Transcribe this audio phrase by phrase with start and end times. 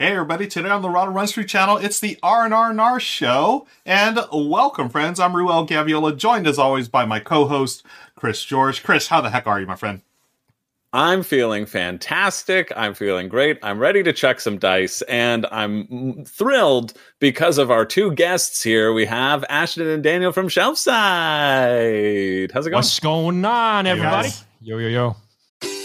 [0.00, 3.66] Hey everybody, today on the Rahdo Runs Through channel, it's the R&R show.
[3.84, 7.84] And welcome friends, I'm Ruel Gaviola, joined as always by my co-host,
[8.14, 8.84] Chris George.
[8.84, 10.02] Chris, how the heck are you, my friend?
[10.92, 12.72] I'm feeling fantastic.
[12.76, 13.58] I'm feeling great.
[13.64, 18.92] I'm ready to check some dice, and I'm thrilled because of our two guests here.
[18.92, 20.92] We have Ashton and Daniel from Shelfside.
[22.52, 22.78] How's it going?
[22.78, 24.28] What's going on, everybody?
[24.28, 24.44] guys.
[24.60, 25.16] yo, yo, yo.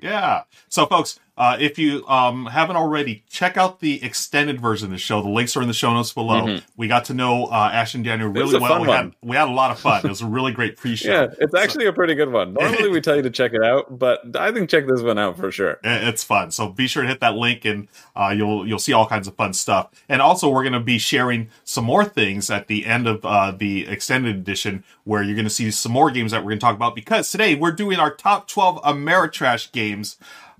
[0.00, 0.42] Yeah.
[0.68, 4.98] So, folks, uh, if you um, haven't already, check out the extended version of the
[4.98, 5.22] show.
[5.22, 6.58] The links are in the show notes below.
[6.76, 8.82] We got to know uh, Ash and Daniel really well.
[8.82, 10.04] We had, we had a lot of fun.
[10.04, 11.08] It was a really great pre-show.
[11.10, 12.54] Yeah, it's actually a pretty good one.
[12.54, 15.36] Normally we tell you to check it out, but I think check this one out
[15.36, 15.78] for sure.
[16.08, 16.50] It's fun.
[16.50, 19.36] So be sure to hit that link and uh, you'll you'll see all kinds of
[19.36, 19.90] fun stuff.
[20.08, 23.50] And also we're going to be sharing some more things at the end of uh,
[23.50, 26.64] the extended edition where you're going to see some more games that we're going to
[26.64, 30.16] talk about because today we're doing our top 12 Ameritrash games.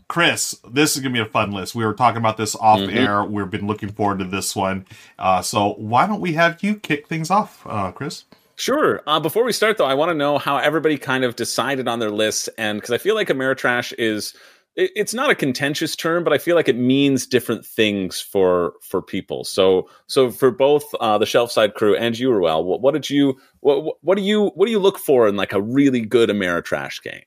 [0.09, 1.75] Chris, this is going to be a fun list.
[1.75, 3.25] We were talking about this off air.
[3.25, 4.87] We've been looking forward to this one.
[5.19, 8.25] Uh, so why don't we have you kick things off, uh, Chris?
[8.57, 9.03] Sure.
[9.07, 11.99] Uh, before we start, though, I want to know how everybody kind of decided on
[12.01, 14.35] their lists, and because I feel like Ameritrash is
[14.75, 18.73] it, it's not a contentious term, but I feel like it means different things for
[18.81, 19.45] for people.
[19.45, 23.39] So so for both uh, the Shelfside crew and you, Ruel, what, what did you
[23.61, 26.29] what what- what do you what do you look for in like a really good
[26.29, 27.23] Ameritrash game?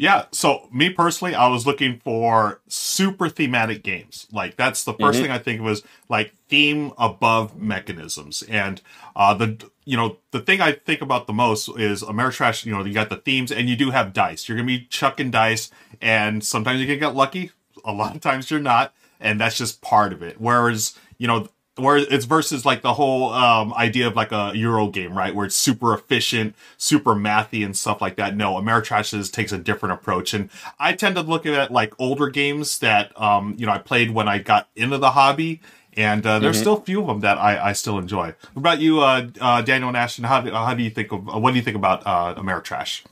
[0.00, 4.26] Yeah, so me personally, I was looking for super thematic games.
[4.32, 5.22] Like that's the 1st Mhm.
[5.24, 8.42] thing I think was like theme above mechanisms.
[8.48, 8.80] And
[9.14, 12.82] uh the you know, the thing I think about the most is Ameritrash, you know,
[12.82, 14.48] you got the themes and you do have dice.
[14.48, 15.70] You're gonna be chucking dice
[16.00, 17.50] and sometimes you can get lucky,
[17.84, 20.40] a lot of times you're not, and that's just part of it.
[20.40, 21.46] Whereas, you know,
[21.80, 25.34] where it's versus like the whole um, idea of like a Euro game, right?
[25.34, 28.36] Where it's super efficient, super mathy and stuff like that.
[28.36, 30.34] No, Ameritrash is, takes a different approach.
[30.34, 34.12] And I tend to look at like older games that, um, you know, I played
[34.12, 35.60] when I got into the hobby.
[35.94, 38.26] And uh, there's still a few of them that I, I still enjoy.
[38.52, 40.22] What about you, uh, uh, Daniel and Ashton?
[40.24, 43.02] How do, how do you think of, what do you think about uh, Ameritrash?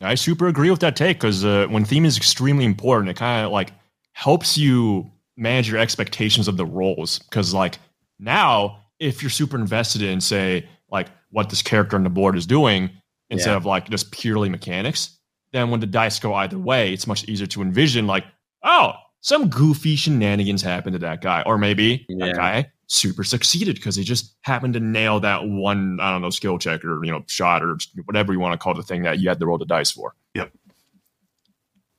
[0.00, 3.46] I super agree with that take because uh, when theme is extremely important, it kind
[3.46, 3.72] of like
[4.12, 7.20] helps you manage your expectations of the roles.
[7.20, 7.78] Because like
[8.20, 12.46] now, if you're super invested in say like what this character on the board is
[12.46, 12.90] doing
[13.30, 13.56] instead Yeah.
[13.56, 15.16] of like just purely mechanics,
[15.52, 18.24] then when the dice go either way, it's much easier to envision like,
[18.62, 18.92] oh,
[19.22, 22.26] some goofy shenanigans happened to that guy, or maybe Yeah.
[22.26, 26.30] that guy super succeeded because he just happened to nail that one I don't know
[26.30, 29.20] skill check or you know shot or whatever you want to call the thing that
[29.20, 30.14] you had to roll the dice for.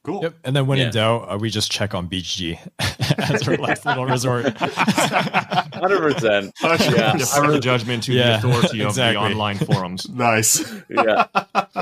[0.03, 0.23] Cool.
[0.23, 0.33] Yep.
[0.45, 0.85] And then when Yeah.
[0.85, 2.57] in doubt, uh, we just check on BGG
[3.31, 4.45] as our last little resort.
[4.57, 6.53] Hundred percent.
[6.63, 7.15] Yeah.
[7.17, 10.07] Defer judgment to Yeah, the authority of the online forums.
[10.13, 10.63] Nice.
[10.89, 11.25] yeah,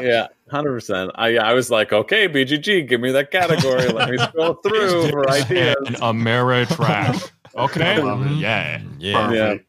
[0.02, 1.12] yeah, hundred percent.
[1.16, 3.88] I I was like, okay, BGG, give me that category.
[3.88, 5.75] Let me scroll through for ideas.
[5.85, 7.29] And Ameritrash.
[7.56, 7.94] Okay.
[7.94, 8.31] I love it.
[8.34, 8.81] Yeah.
[9.00, 9.28] Yeah.
[9.28, 9.66] Perfect.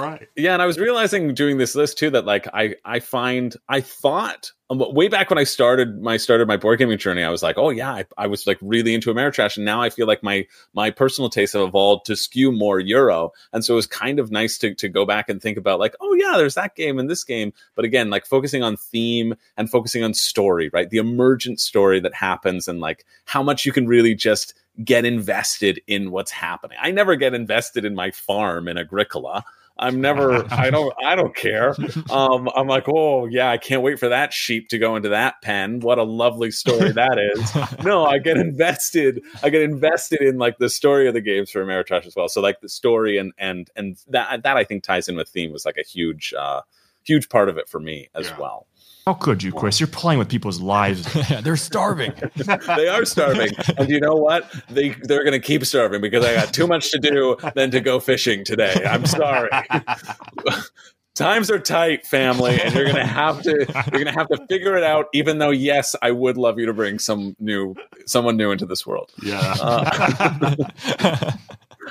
[0.00, 0.28] Right.
[0.36, 3.80] Yeah, and I was realizing doing this list too that like I I find I
[3.80, 7.42] thought um, way back when I started my started my board gaming journey, I was
[7.42, 10.22] like, oh yeah, I, I was like really into Ameritrash, and now I feel like
[10.22, 14.18] my my personal tastes have evolved to skew more Euro, and so it was kind
[14.18, 16.98] of nice to to go back and think about like, oh yeah, there's that game
[16.98, 20.88] and this game, but again, like focusing on theme and focusing on story, right?
[20.88, 25.80] The emergent story that happens, and like how much you can really just get invested
[25.86, 26.78] in what's happening.
[26.80, 29.44] I never get invested in my farm in Agricola.
[29.76, 31.74] I'm never I don't I don't care.
[32.10, 35.42] Um I'm like, "Oh, yeah, I can't wait for that sheep to go into that
[35.42, 35.80] pen.
[35.80, 37.52] What a lovely story that is."
[37.84, 39.22] No, I get invested.
[39.42, 42.28] I get invested in like the story of the games for Ameritrash as well.
[42.28, 45.52] So like the story and and and that that I think ties in with theme
[45.52, 46.60] was like a huge uh
[47.02, 48.38] huge part of it for me as Yeah.
[48.38, 48.66] well.
[49.06, 49.80] How could you, Chris?
[49.80, 51.06] You're playing with people's lives.
[51.42, 52.14] They're starving.
[52.76, 54.50] they are starving, and you know what?
[54.70, 57.80] They they're going to keep starving because I got too much to do than to
[57.80, 58.82] go fishing today.
[58.88, 59.50] I'm sorry.
[61.14, 63.52] Times are tight, family, and you're gonna have to
[63.92, 65.06] you're gonna have to figure it out.
[65.12, 67.76] Even though, yes, I would love you to bring some new
[68.06, 69.12] someone new into this world.
[69.22, 69.54] Yeah.
[69.60, 71.32] Uh,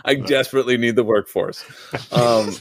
[0.03, 1.63] I desperately need the workforce.
[2.11, 2.53] Um,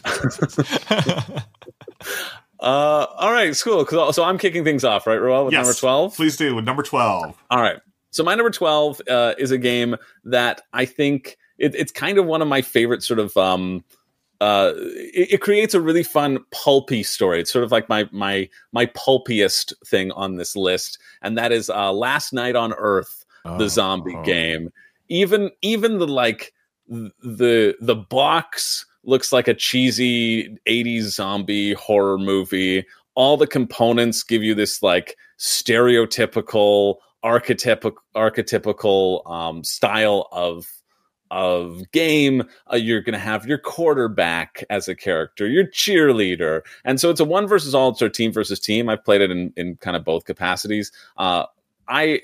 [2.63, 4.13] uh, all right, cool.
[4.13, 5.67] So I'm kicking things off, right, Ruel, with Yes.
[5.67, 6.15] number twelve.
[6.17, 7.37] Please do with number 12.
[7.51, 7.81] All right.
[8.11, 12.27] So my number 12 uh, is a game that I think it, it's kind of
[12.27, 13.83] one of my favorite sort of um
[14.41, 18.49] uh it, it creates a really fun pulpy story it's sort of like my my
[18.73, 23.65] my pulpiest thing on this list and that is uh last night on earth the
[23.65, 24.23] Oh, zombie oh.
[24.25, 24.71] game
[25.09, 26.53] even even the like
[26.89, 32.85] the the box looks like a cheesy 80s zombie horror movie.
[33.15, 40.67] All the components give you this like stereotypical archetypical archetypical um, style of
[41.31, 42.43] of game.
[42.71, 46.61] Uh, you're going to have your quarterback as a character your cheerleader.
[46.85, 48.89] And so it's a one versus all it's a team versus team.
[48.89, 50.93] I've played it in, in kind of both capacities.
[51.17, 51.47] Uh,
[51.89, 52.21] i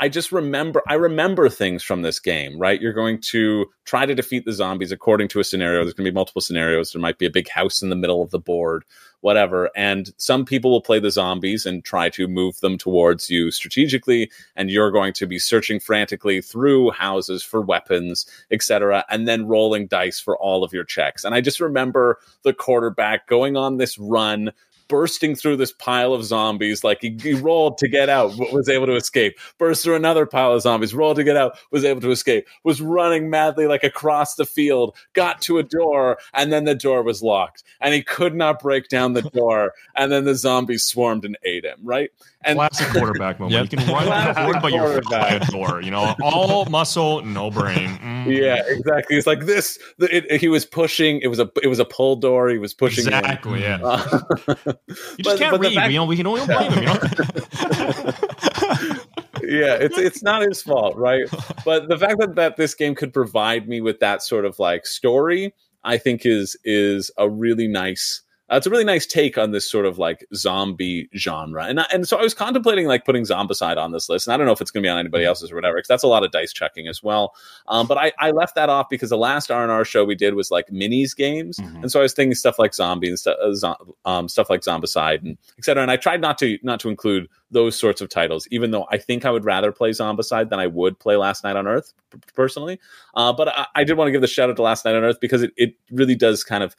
[0.00, 2.80] I just remember I remember things from this game, right?
[2.80, 5.82] You're going to try to defeat the zombies according to a scenario.
[5.82, 6.92] There's going to be multiple scenarios.
[6.92, 8.84] There might be a big house in the middle of the board,
[9.20, 9.70] whatever.
[9.76, 14.30] And some people will play the zombies and try to move them towards you strategically,
[14.56, 19.86] and you're going to be searching frantically through houses for weapons, etc., and then rolling
[19.86, 21.24] dice for all of your checks.
[21.24, 24.52] And I just remember the quarterback going on this run
[24.92, 26.84] bursting through this pile of zombies.
[26.84, 29.38] Like he, he rolled to get out, but was able to escape.
[29.56, 32.46] Burst through another pile of zombies, rolled to get out, was able to escape.
[32.62, 37.02] Was running madly like across the field, got to a door, and then the door
[37.02, 39.72] was locked, and he could not break down the door.
[39.96, 41.78] And then the zombies swarmed and ate him.
[41.82, 42.10] Right.
[42.44, 43.70] And Classic quarterback moment.
[43.70, 43.72] Yep.
[43.72, 45.48] You can run Classic forward, but you're quarterback.
[45.48, 45.80] a door.
[45.80, 47.88] You know, all muscle, no brain.
[48.02, 48.26] Mm.
[48.36, 49.16] yeah, exactly.
[49.16, 49.78] It's like this.
[49.98, 51.20] The, it, he was pushing.
[51.20, 51.48] It was a.
[51.62, 52.48] It was a pull door.
[52.50, 53.06] He was pushing.
[53.06, 53.12] in.
[53.14, 53.62] Exactly.
[53.62, 53.78] Yeah.
[53.82, 54.54] Uh,
[54.88, 55.72] You just can't read.
[55.72, 56.82] you know, we can only blame him.
[56.82, 56.94] You know.
[59.42, 61.28] yeah, it's it's not his fault, right?
[61.64, 64.86] But the fact that, that this game could provide me with that sort of like
[64.86, 68.22] story, I think is is a really nice.
[68.52, 71.86] Uh, it's a really nice take on this sort of like zombie genre, and I,
[71.92, 74.52] and so I was contemplating like putting Zombicide on this list, and I don't know
[74.52, 76.30] if it's going to be on anybody else's or whatever, because that's a lot of
[76.32, 77.34] dice checking as well.
[77.68, 80.14] Um, but I, I left that off because the last R and R show we
[80.14, 81.82] did was like minis games, Mhm.
[81.82, 84.60] and so I was thinking stuff like zombie and stuff, uh, zo- um, stuff like
[84.60, 85.82] Zombicide and etc.
[85.82, 88.98] And I tried not to not to include those sorts of titles, even though I
[88.98, 92.18] think I would rather play Zombicide than I would play Last Night on Earth p-
[92.34, 92.78] personally.
[93.14, 95.04] Uh, but I, I did want to give the shout out to Last Night on
[95.04, 96.74] Earth because it, it really does kind of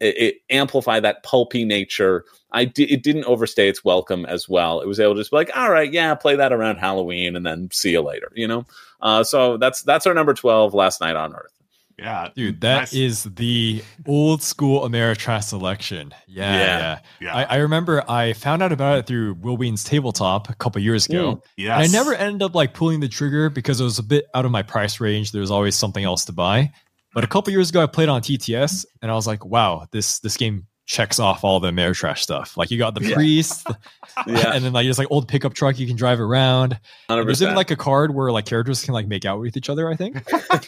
[0.00, 2.24] it, it amplify that pulpy nature.
[2.52, 4.80] I di- it didn't overstay its welcome as well.
[4.80, 7.44] It was able to just be like, all right, yeah, play that around Halloween and
[7.44, 8.64] then see you later, you know.
[9.00, 11.50] Uh, so that's that's our number twelve, Last Night on Earth.
[11.96, 13.34] Yeah, Dude, that is Nice.
[13.36, 16.12] the old school Ameritrash selection.
[16.26, 16.58] Yeah, Yeah.
[16.58, 16.98] yeah.
[17.20, 17.36] Yeah.
[17.36, 21.06] I, I remember I found out about it through Wil Wheaton's tabletop a couple years
[21.06, 21.40] ago.
[21.56, 21.72] yes.
[21.76, 24.44] And I never ended up like pulling the trigger because it was a bit out
[24.44, 25.30] of my price range.
[25.30, 26.72] There was always something else to buy.
[27.14, 30.18] But a couple years ago, I played on TTS, and I was like, "Wow, this
[30.20, 32.58] this game checks off all the Ameritrash stuff.
[32.58, 33.14] Like you got the Yeah.
[33.14, 33.66] priest,
[34.26, 36.78] Yeah, and then like there's like old pickup truck you can drive around.
[37.08, 39.88] There's even like a card where like characters can like make out with each other.
[39.90, 40.22] I think.
[40.34, 40.58] I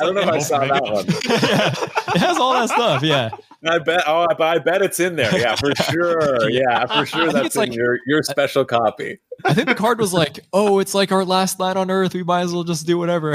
[0.00, 1.06] don't know if I saw that one.
[1.06, 3.02] yeah, it has all that stuff.
[3.02, 3.30] Yeah,
[3.64, 4.02] I bet.
[4.06, 5.36] Oh, I, I bet it's in there.
[5.38, 6.50] Yeah, for sure.
[6.50, 7.32] Yeah, for sure.
[7.32, 9.18] That's like- your your special copy.
[9.44, 12.12] I think the card was like, "Oh, it's like our last night on Earth.
[12.14, 13.34] We might as well just do whatever."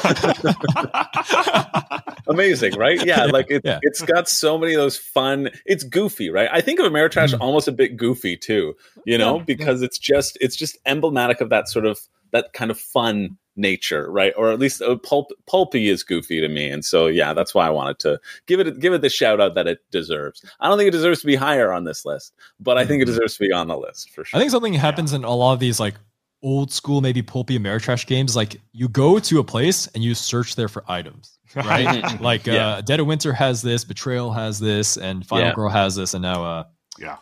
[2.28, 3.04] Amazing, right?
[3.04, 3.78] Yeah, like it, Yeah.
[3.82, 5.50] it's got so many of those fun.
[5.66, 6.48] It's goofy, right?
[6.52, 7.40] I think of Ameritrash Mm.
[7.40, 8.74] almost a bit goofy too.
[9.04, 9.44] You know, Yeah.
[9.44, 11.98] because it's just it's just emblematic of that sort of
[12.32, 14.32] that kind of fun nature, right?
[14.36, 17.66] Or at least uh, pulp, pulpy is goofy to me, and so yeah, that's why
[17.66, 20.44] I wanted to give it give it the shout out that it deserves.
[20.60, 23.06] I don't think it deserves to be higher on this list, but I think it
[23.06, 24.38] deserves to be on the list for sure.
[24.38, 25.94] I think something happens in a lot of these like
[26.42, 28.34] old school, maybe pulpy Ameritrash games.
[28.36, 32.20] Like you go to a place and you search there for items, right?
[32.22, 35.54] like uh, Dead of Winter has this, Betrayal has this, and Final Yeah.
[35.54, 36.64] Girl has this, and now uh,
[36.98, 37.16] Yeah.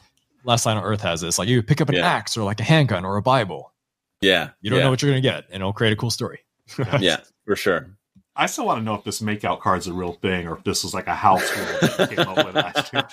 [0.44, 1.38] Last Night on Earth has this.
[1.38, 2.06] Like you pick up an Yeah.
[2.06, 3.72] axe or like a handgun or a Bible.
[4.20, 6.40] yeah, You don't yeah, know what you're gonna get, and it'll create a cool story.
[7.00, 7.96] yeah, for sure.
[8.38, 10.84] I still want to know if this makeout card's a real thing or if this
[10.84, 13.02] was like a house rule came up with last year.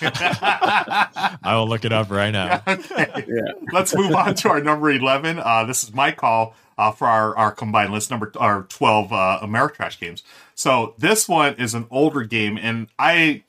[1.42, 2.62] I will look it up right now.
[2.76, 3.24] Okay.
[3.26, 3.52] Yeah.
[3.72, 5.40] Let's move on to our number 11.
[5.40, 9.40] Uh, this is my call uh, for our, our combined list, number our 12 uh,
[9.42, 10.22] Ameritrash games.
[10.54, 13.42] So this one is an older game, and I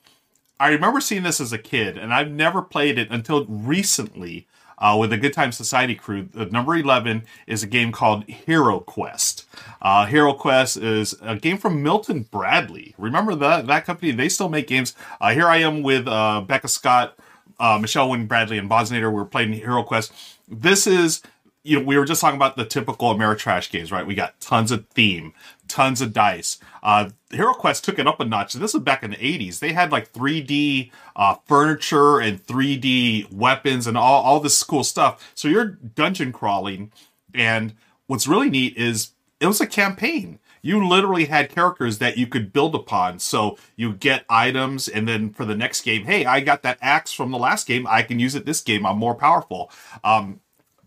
[0.58, 4.46] I remember seeing this as a kid, and I've never played it until recently
[4.78, 6.28] uh, with the Good Time Society crew.
[6.32, 9.44] The number 11 is a game called Hero Quest.
[9.82, 12.94] Uh, Hero Quest is a game from Milton Bradley.
[12.98, 14.12] Remember that that company?
[14.12, 14.94] They still make games.
[15.20, 17.18] Uh, here I am with uh, Becca Scott,
[17.58, 19.12] uh, Michelle Nguyen Bradley, and Bosnator.
[19.12, 20.12] We're playing Hero Quest.
[20.48, 21.22] This is
[21.64, 24.06] you know, we were just talking about the typical Ameritrash games, right?
[24.06, 25.34] We got tons of theme,
[25.68, 26.58] tons of dice.
[26.82, 28.54] Uh, Hero Quest took it up a notch.
[28.54, 29.58] This was back in the 80s.
[29.58, 35.32] They had like 3D uh, furniture and 3D weapons and all, all this cool stuff.
[35.34, 36.92] So you're dungeon crawling.
[37.34, 37.74] And
[38.06, 39.10] what's really neat is
[39.40, 40.38] it was a campaign.
[40.62, 43.18] you literally had characters that you could build upon.
[43.18, 47.12] So you get items, and then for the next game, hey, I got that axe
[47.12, 47.86] from the last game.
[47.86, 48.84] I can use it this game.
[48.84, 49.70] I'm more powerful.
[50.02, 50.40] Um,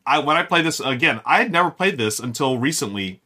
[0.05, 3.21] I when I played this again, I had never played this until recently,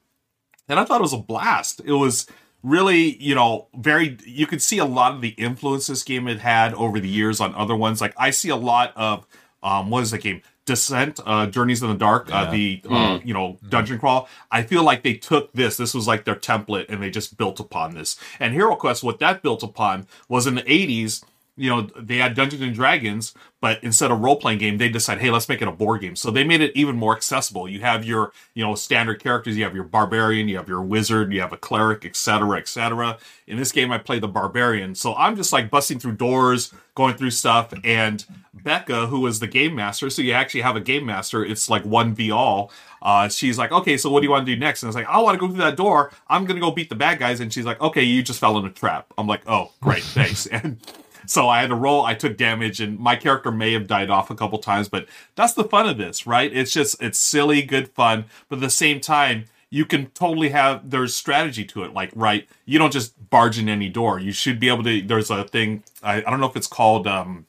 [0.68, 1.82] and I thought it was a blast.
[1.86, 2.28] It was
[2.64, 4.18] really, you know, very.
[4.26, 7.40] You could see a lot of the influence this game had had over the years
[7.40, 8.02] on other ones.
[8.02, 9.26] Like I see a lot of
[9.64, 10.42] um, what is the game?
[10.66, 14.28] Descent, uh, Journeys in the Dark, uh, the uh, you know dungeon crawl.
[14.50, 15.78] I feel like they took this.
[15.78, 18.20] This was like their template, and they just built upon this.
[18.40, 21.24] And Hero Quest, what that built upon was in the '80s
[21.58, 25.22] you know they had Dungeons and Dragons, but instead of role playing game, they decided,
[25.22, 26.16] hey, let's make it a board game.
[26.16, 27.70] So they made it even more accessible.
[27.70, 29.58] You have your you know standard characters.
[29.58, 33.18] You have your barbarian, you have your wizard, you have a cleric, etc., etc.
[33.48, 37.16] In this game, I play the barbarian, so I'm just like busting through doors, going
[37.16, 41.06] through stuff, and Becca, who was the game master, so you actually have a game
[41.06, 41.46] master.
[41.46, 42.72] It's like one v all.
[43.02, 44.82] Uh, she's like, okay, so what do you want to do next?
[44.82, 46.12] And I was like, I want to go through that door.
[46.28, 47.40] I'm gonna go beat the bad guys.
[47.40, 49.14] And she's like, okay, you just fell in a trap.
[49.18, 50.46] I'm like, oh, great, thanks.
[50.48, 50.80] and
[51.28, 52.06] so I had to roll.
[52.06, 55.54] I took damage, and my character may have died off a couple times, but that's
[55.54, 56.52] the fun of this, right?
[56.54, 60.90] It's just it's silly, good fun, but at the same time, you can totally have
[60.90, 61.94] there's strategy to it.
[61.94, 64.20] Like, right, you don't just barge in any door.
[64.20, 65.02] You should be able to.
[65.02, 65.84] There's a thing.
[66.02, 67.46] I, I don't know if it's called um,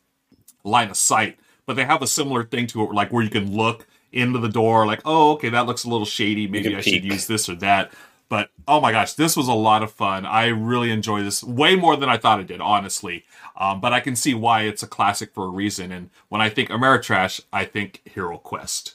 [0.65, 3.55] line of sight, but they have a similar thing to it, like where you can
[3.55, 6.47] look into the door, like, oh, okay, that looks a little shady.
[6.47, 7.93] Maybe I should use this or that.
[8.29, 10.27] But oh my gosh, this was a lot of fun.
[10.27, 13.25] I really enjoy this way more than I thought it did, honestly.
[13.57, 15.93] Um, but I can see why it's a classic for a reason.
[15.93, 18.95] And when I think Ameritrash, I think Hero Quest.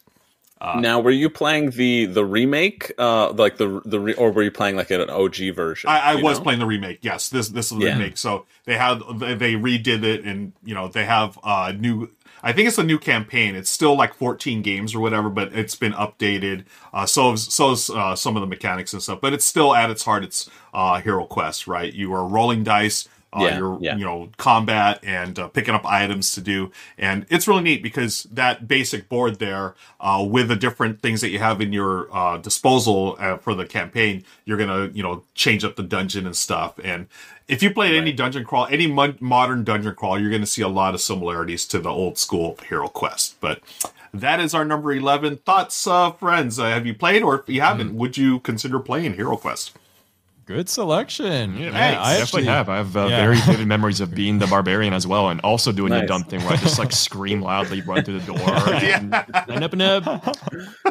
[0.59, 4.43] Uh, now, were you playing the the remake, uh, like the the re- or were
[4.43, 5.89] you playing like an OG version?
[5.89, 6.43] I, I was know?
[6.43, 6.99] playing the remake.
[7.01, 7.93] Yes, this this is the yeah.
[7.93, 8.15] remake.
[8.15, 12.11] So they had they redid it, and you know they have uh, new
[12.43, 13.55] I think it's a new campaign.
[13.55, 16.65] It's still like 14 games or whatever, but it's been updated.
[16.93, 20.03] Uh, so so uh, some of the mechanics and stuff, but it's still at its
[20.03, 21.93] heart, it's uh, Hero Quest, right?
[21.93, 23.07] You are rolling dice.
[23.33, 23.95] Uh, yeah, your yeah.
[23.95, 28.23] you know combat and uh, picking up items to do and it's really neat because
[28.23, 32.35] that basic board there uh, with the different things that you have in your uh,
[32.35, 36.77] disposal uh, for the campaign you're gonna you know change up the dungeon and stuff
[36.83, 37.07] and
[37.47, 38.01] if you play right.
[38.01, 41.65] any dungeon crawl any mo- modern dungeon crawl you're gonna see a lot of similarities
[41.65, 43.61] to the old school hero quest but
[44.13, 47.91] that is our number 11 thoughts uh, friends have you played or if you haven't
[47.91, 47.95] mm.
[47.95, 49.71] would you consider playing hero quest
[50.51, 51.57] Good selection.
[51.57, 52.67] Yeah, yeah I actually have.
[52.67, 53.21] I have uh, yeah.
[53.21, 56.01] very vivid memories of being the barbarian as well, and also doing nice.
[56.01, 58.39] the dumb thing where I just like scream loudly, run through the door,
[58.73, 59.45] and yeah.
[59.47, 60.21] end up in a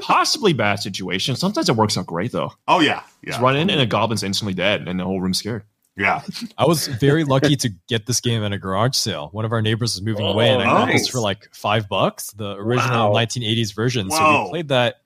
[0.01, 1.37] possibly bad situation.
[1.37, 2.53] Sometimes it works out great though.
[2.67, 3.33] Oh yeah, yeah.
[3.33, 5.65] Just run in and a goblin's instantly dead, and the whole room's scared.
[5.97, 6.23] Yeah.
[6.57, 9.29] I was very lucky to get this game at a garage sale.
[9.33, 11.01] One of our neighbors was moving oh, away, and I got nice.
[11.01, 13.21] this for like five bucks, the original wow.
[13.21, 14.09] 1980s version.
[14.09, 14.17] Wow.
[14.17, 15.03] So we played that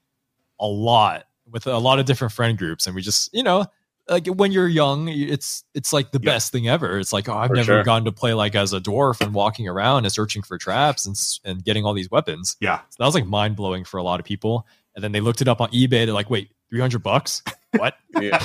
[0.60, 3.66] a lot with a lot of different friend groups, and we just, you know,
[4.08, 6.98] like when you're young, it's it's like the best thing ever.
[6.98, 7.82] It's like oh, I've for never sure.
[7.84, 11.16] gotten to play like as a dwarf and walking around and searching for traps and
[11.44, 12.56] and getting all these weapons.
[12.60, 14.66] Yeah, so that was like mind blowing for a lot of people.
[14.94, 16.04] And then they looked it up on eBay.
[16.06, 17.42] They're like, wait, three hundred bucks?
[17.76, 17.96] What?
[18.20, 18.38] yeah.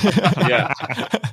[0.47, 0.73] yeah.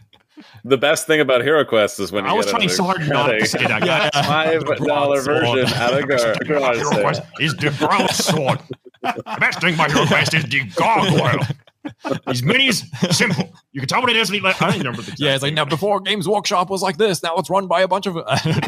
[0.64, 3.46] The best thing about Hero Quest is when I was trying so hard not to
[3.46, 3.86] say that.
[3.86, 6.76] yeah, five dollar version out of garage.
[6.76, 8.58] Hero Quest is the broadsword.
[9.02, 11.46] the best thing about Hero Quest is the gargoyle.
[12.26, 13.52] These minis, simple.
[13.72, 14.30] You can tell what it is.
[14.30, 15.14] Like, I don't remember the.
[15.18, 17.22] Yeah, it's like now before Games Workshop was like this.
[17.22, 18.16] Now it's run by a bunch of.
[18.26, 18.66] I don't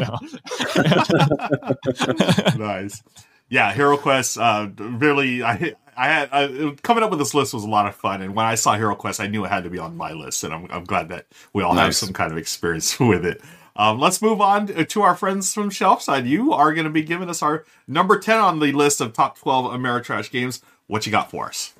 [2.57, 2.65] know.
[2.65, 3.01] nice.
[3.49, 4.37] Yeah, Hero Quest.
[4.37, 7.95] Uh, really, I I had I, coming up with this list was a lot of
[7.95, 10.13] fun, and when I saw Hero Quest, I knew it had to be on my
[10.13, 11.85] list, and I'm I'm glad that we all nice.
[11.85, 13.41] have some kind of experience with it.
[13.75, 16.27] Um, let's move on to our friends from Shelfside.
[16.27, 19.37] You are going to be giving us our number 10 on the list of top
[19.37, 20.61] 12 Ameritrash games.
[20.87, 21.73] What you got for us?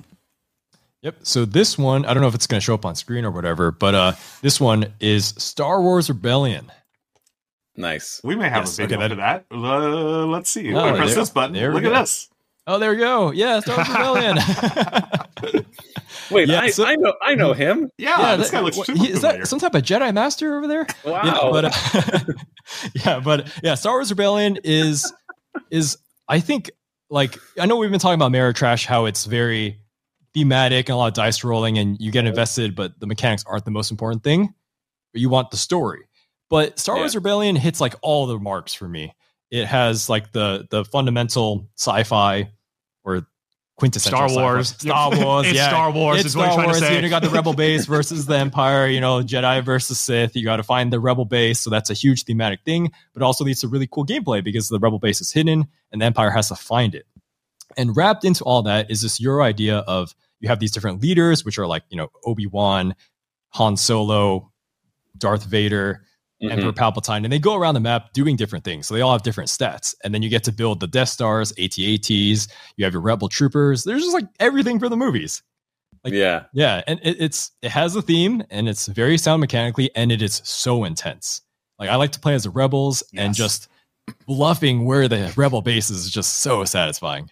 [1.02, 1.16] Yep.
[1.22, 3.30] So this one, I don't know if it's going to show up on screen or
[3.30, 6.70] whatever, but uh, this one is Star Wars Rebellion.
[7.76, 8.20] Nice.
[8.22, 9.46] We may have yes, a video okay, that.
[9.48, 9.56] that.
[9.56, 10.74] Uh, let's see.
[10.74, 11.56] Oh, press this button.
[11.72, 12.28] Look at this.
[12.66, 13.30] Oh, there we go.
[13.30, 14.38] Yeah, Star Wars Rebellion.
[16.30, 17.90] Wait, yeah, I, so, I, know, I know him.
[17.98, 20.56] Yeah, yeah this that, guy looks super he, Is that some type of Jedi Master
[20.56, 20.86] over there?
[21.04, 21.22] Wow.
[21.24, 22.32] Yeah, but uh,
[23.04, 25.12] yeah, but yeah, Star Wars Rebellion is
[25.70, 26.70] is I think
[27.08, 29.79] like I know we've been talking about Ameritrash, how it's very
[30.34, 33.64] thematic and a lot of dice rolling and you get invested, but the mechanics aren't
[33.64, 34.54] the most important thing.
[35.12, 36.02] But you want the story.
[36.48, 39.14] But Star Wars Rebellion hits like all the marks for me.
[39.50, 42.50] It has like the the fundamental sci-fi
[43.04, 43.26] or
[43.76, 44.68] quintessential Star Wars.
[44.68, 45.68] Star Wars, yeah.
[45.68, 46.20] Star Wars.
[46.20, 46.80] It's Star Wars.
[46.80, 48.86] You got the Rebel base versus the Empire.
[48.86, 50.36] You know, Jedi versus Sith.
[50.36, 52.92] You got to find the Rebel base, so that's a huge thematic thing.
[53.12, 56.06] But also leads to really cool gameplay because the Rebel base is hidden and the
[56.06, 57.06] Empire has to find it.
[57.80, 61.44] And wrapped into all that is this your idea of you have these different leaders,
[61.44, 62.94] which are like, you know, Obi Wan,
[63.50, 64.50] Han Solo,
[65.18, 66.04] Darth Vader,
[66.42, 66.52] Mhm.
[66.52, 68.86] Emperor Palpatine, and they go around the map doing different things.
[68.86, 69.94] So they all have different stats.
[70.02, 73.84] And then you get to build the Death Stars, AT-ATs, you have your Rebel Troopers.
[73.84, 75.42] There's just like everything for the movies.
[76.02, 76.44] Like- yeah.
[76.54, 80.22] Yeah, and it, it's it has a theme and it's very sound mechanically and it
[80.22, 81.42] is so intense.
[81.78, 83.68] Like I like to play as the rebels and just
[84.26, 87.30] bluffing where the rebel base is just so satisfying.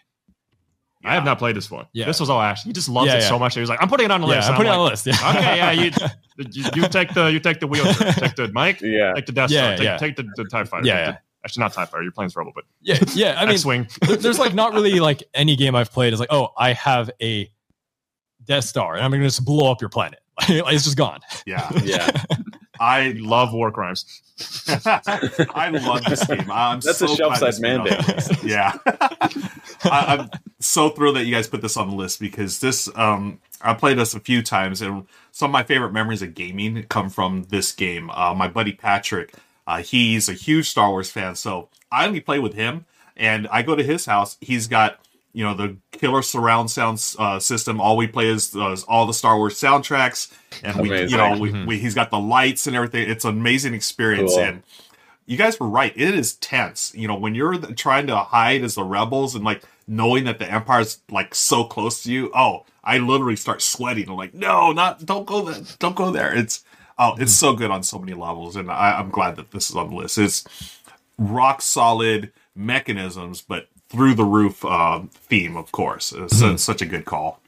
[1.04, 1.86] I have not played this one.
[1.92, 2.06] Yeah.
[2.06, 2.64] This was all Ash.
[2.64, 3.28] He just loves Yeah, it yeah.
[3.28, 3.54] so much.
[3.54, 4.84] He was like, "I'm putting it on the Yeah, list." I'm And putting it on
[4.84, 5.06] the list.
[5.06, 5.30] Yeah.
[5.36, 5.90] okay, yeah, you,
[6.52, 9.12] you you take the you take the wheel, take the mic, Yeah.
[9.14, 9.96] take the Death Yeah, Star, take, yeah.
[9.98, 10.86] take the, the Tie Fighter.
[10.86, 11.10] Yeah, yeah.
[11.12, 12.02] the- actually not Tie Fighter.
[12.02, 13.34] You're playing as Rebel, but yeah, yeah.
[13.38, 13.88] I mean, X-wing.
[14.20, 17.48] there's like not really like any game I've played is like, oh, I have a
[18.44, 20.18] Death Star and I'm gonna just blow up your planet.
[20.48, 21.20] It's just gone.
[21.46, 22.10] Yeah, Yeah.
[22.80, 24.22] I Love war crimes.
[24.68, 26.50] I love this game.
[26.50, 27.98] I'm That's so a Shelfside mandate.
[27.98, 28.44] on the list.
[28.44, 28.76] Yeah,
[29.84, 30.30] I, I'm
[30.60, 33.98] so thrilled that you guys put this on the list because this um I played
[33.98, 37.72] this a few times and some of my favorite memories of gaming come from this
[37.72, 38.10] game.
[38.10, 39.34] Uh, my buddy Patrick,
[39.66, 42.86] uh, he's a huge Star Wars fan, so I only play with him.
[43.16, 44.36] And I go to his house.
[44.40, 45.00] He's got
[45.32, 47.80] you know the killer surround sound uh, system.
[47.80, 50.32] All we play is, uh, is all the Star Wars soundtracks,
[50.62, 53.08] and we you know we, we he's got the lights and everything.
[53.08, 54.44] It's an amazing experience Cool.
[54.44, 54.62] and
[55.26, 55.92] you guys were right.
[55.94, 56.92] It is tense.
[56.94, 60.50] You know, when you're trying to hide as the rebels and like knowing that the
[60.50, 62.30] empire's like so close to you.
[62.34, 64.08] Oh, I literally start sweating.
[64.08, 65.62] I'm like, no, not don't go there.
[65.78, 66.34] Don't go there.
[66.36, 66.64] It's
[66.98, 69.76] oh, it's so good on so many levels, and I, I'm glad that this is
[69.76, 70.18] on the list.
[70.18, 70.44] It's
[71.18, 76.12] rock solid mechanisms, but through the roof uh, theme, of course.
[76.12, 77.40] It's su- such a good call.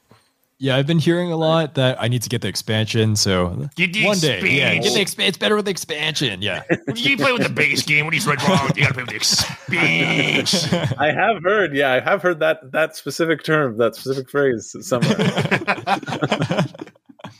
[0.57, 3.15] Yeah, I've been hearing a lot that I need to get the expansion.
[3.15, 5.29] So Get the one day, yeah, get the expansion.
[5.29, 6.43] It's better with the expansion.
[6.43, 6.61] Yeah,
[6.95, 8.05] you play with the base game.
[8.05, 8.69] What are you right wrong?
[8.75, 10.95] You gotta play with the expansion.
[10.99, 15.17] I have heard, yeah, I have heard that that specific term, that specific phrase somewhere.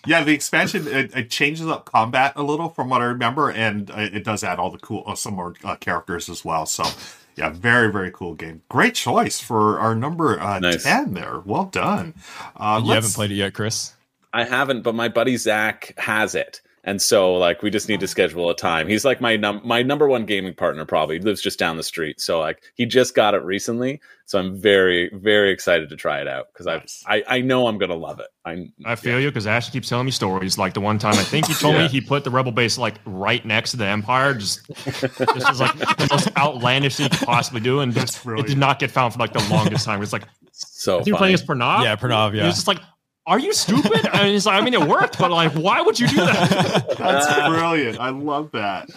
[0.05, 3.91] Yeah, the expansion it, it changes up combat a little from what I remember, and
[3.91, 6.65] uh, it does add all the cool uh, some more uh, characters as well.
[6.65, 6.83] So,
[7.41, 8.61] yeah, very very cool game.
[8.69, 10.83] Great choice for our number uh, Nice.
[10.83, 11.39] ten there.
[11.43, 12.13] Well done.
[12.55, 13.93] Uh, you let's- haven't played it yet, Chris.
[14.33, 16.61] I haven't, but my buddy Zach has it.
[16.83, 18.87] And so like we just need to schedule a time.
[18.87, 21.19] He's like my num- my number one gaming partner probably.
[21.19, 22.19] He lives just down the street.
[22.19, 24.01] So like he just got it recently.
[24.25, 27.03] So I'm very very excited to try it out because Nice.
[27.05, 28.27] I I know I'm going to love it.
[28.45, 30.57] I I feel you because Ash keeps telling me stories.
[30.57, 31.83] Like the one time I think he told Yeah.
[31.83, 35.59] me he put the rebel base like right next to the Empire, just this is
[35.59, 38.79] like the most outlandish thing you could possibly do, and That's just, it did not
[38.79, 40.01] get found for like the longest time.
[40.01, 41.83] It's like so you were playing as Pranav.
[41.83, 42.47] Yeah, Pranav, He yeah.
[42.47, 42.79] was just like,
[43.27, 46.07] "Are you stupid?" And he's like, "I mean, it worked, but like, why would you
[46.07, 47.99] do that?" That's brilliant.
[47.99, 48.89] I love that.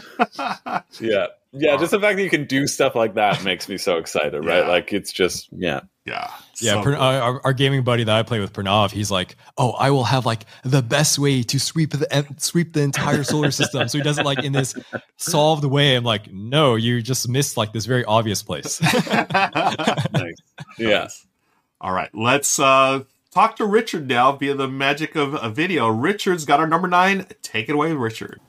[1.01, 1.27] Yeah.
[1.57, 4.45] Yeah, just the fact that you can do stuff like that makes me so excited,
[4.45, 4.65] right?
[4.65, 4.69] Yeah.
[4.69, 5.81] Like it's just yeah.
[6.05, 6.29] Yeah,
[6.61, 7.03] Yeah, so Pran- cool.
[7.03, 10.27] our, our gaming buddy that I play with, Pranav, he's like, "Oh, I will have
[10.27, 14.19] like the best way to sweep the sweep the entire solar system." So he does
[14.19, 14.75] it like in this
[15.17, 15.95] solved way.
[15.97, 20.35] I'm like, "No, you just missed like this very obvious place." Nice.
[20.79, 21.09] Yeah.
[21.81, 25.89] All right, let's uh, talk to Richard now via the magic of a video.
[25.89, 27.27] Richard's got our number nine.
[27.43, 28.41] Take it away, Richard.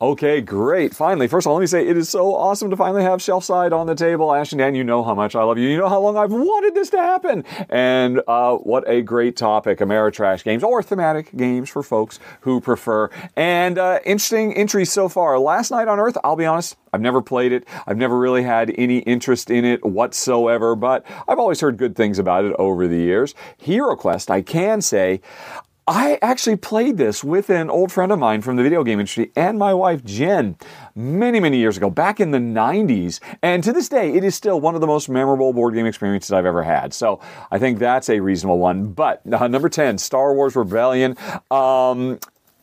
[0.00, 0.94] Okay, great.
[0.94, 3.72] Finally, first of all, let me say it is so awesome to finally have Shelfside
[3.72, 4.34] on the table.
[4.34, 5.68] Ash and Dan, you know how much I love you.
[5.68, 7.44] You know how long I've wanted this to happen.
[7.70, 13.08] And uh, what a great topic Ameritrash games or thematic games for folks who prefer.
[13.36, 15.38] And uh, interesting entries so far.
[15.38, 17.66] Last Night on Earth, I'll be honest, I've never played it.
[17.86, 22.20] I've never really had any interest in it whatsoever, but I've always heard good things
[22.20, 23.34] about it over the years.
[23.56, 25.20] Hero Quest, I can say,
[25.86, 29.30] I actually played this with an old friend of mine from the video game industry
[29.36, 30.56] and my wife Jen
[30.94, 33.20] many, many years ago, back in the 90s.
[33.42, 36.32] And to this day, it is still one of the most memorable board game experiences
[36.32, 36.94] I've ever had.
[36.94, 37.20] So
[37.50, 38.92] I think that's a reasonable one.
[38.92, 41.18] But uh, number 10, Star Wars Rebellion.
[41.50, 42.18] Um,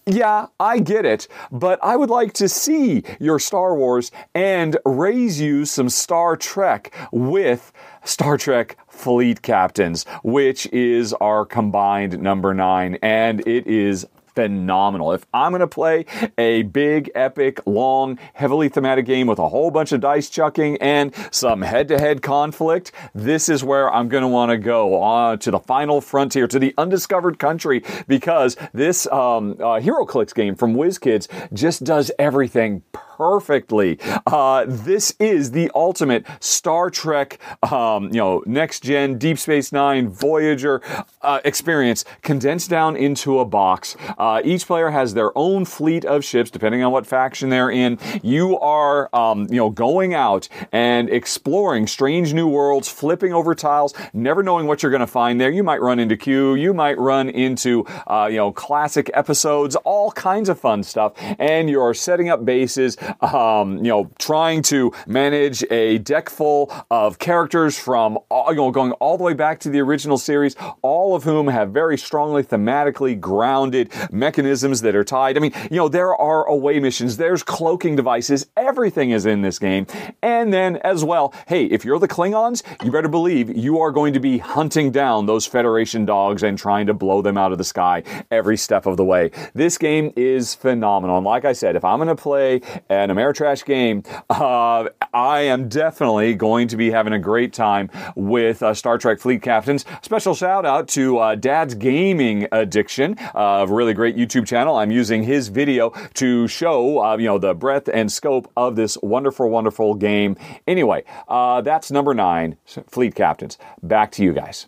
[0.08, 5.40] yeah, I get it, but I would like to see your Star Wars and raise
[5.40, 7.72] you some Star Trek with
[8.04, 15.12] Star Trek Fleet Captains, which is our combined number nine, and it is phenomenal.
[15.12, 16.06] If I'm going to play
[16.38, 21.14] a big, epic, long, heavily thematic game with a whole bunch of dice chucking and
[21.32, 25.40] some head to head conflict, this is where I'm going to want to go on
[25.40, 30.76] to the final frontier, to the undiscovered country, because this um, uh, HeroClix game from
[30.76, 32.84] WizKids just does everything
[33.22, 34.00] perfectly.
[34.26, 37.38] Uh, this is the ultimate Star Trek,
[37.72, 40.82] um, you know, next gen, Deep Space Nine, Voyager
[41.22, 43.96] uh, experience condensed down into a box.
[44.18, 48.00] Uh, each player has their own fleet of ships, depending on what faction they're in.
[48.24, 53.94] You are, um, you know, going out and exploring strange new worlds, flipping over tiles,
[54.14, 55.52] never knowing what you're going to find there.
[55.52, 60.12] You might run into Q, you might run into, uh, you know, classic episodes, all
[60.14, 65.64] kinds of fun stuff, and you're setting up bases, um, you know, trying to manage
[65.70, 69.70] a deck full of characters from, all, you know, going all the way back to
[69.70, 75.38] the original series, all of whom have very strongly thematically grounded mechanisms that are tied.
[75.38, 79.60] I mean, you know, there are away missions, there's cloaking devices, everything is in this
[79.60, 79.86] game.
[80.22, 84.14] And then as well, hey, if you're the Klingons, you better believe you are going
[84.14, 87.64] to be hunting down those Federation dogs and trying to blow them out of the
[87.64, 89.32] sky every step of the way.
[89.54, 91.18] This game is phenomenal.
[91.18, 92.62] And like I said, if I'm going to play
[92.92, 98.62] an Ameritrash game, uh, I am definitely going to be having a great time with
[98.62, 99.86] uh, Star Trek Fleet Captains.
[100.02, 104.76] Special shout out to uh, Dad's Gaming Addiction, uh, a really great YouTube channel.
[104.76, 108.98] I'm using his video to show, uh, you know, the breadth and scope of this
[109.02, 110.36] wonderful, wonderful game.
[110.68, 113.58] Anyway, uh, that's number nine, Fleet Captains.
[113.82, 114.68] Back to you guys.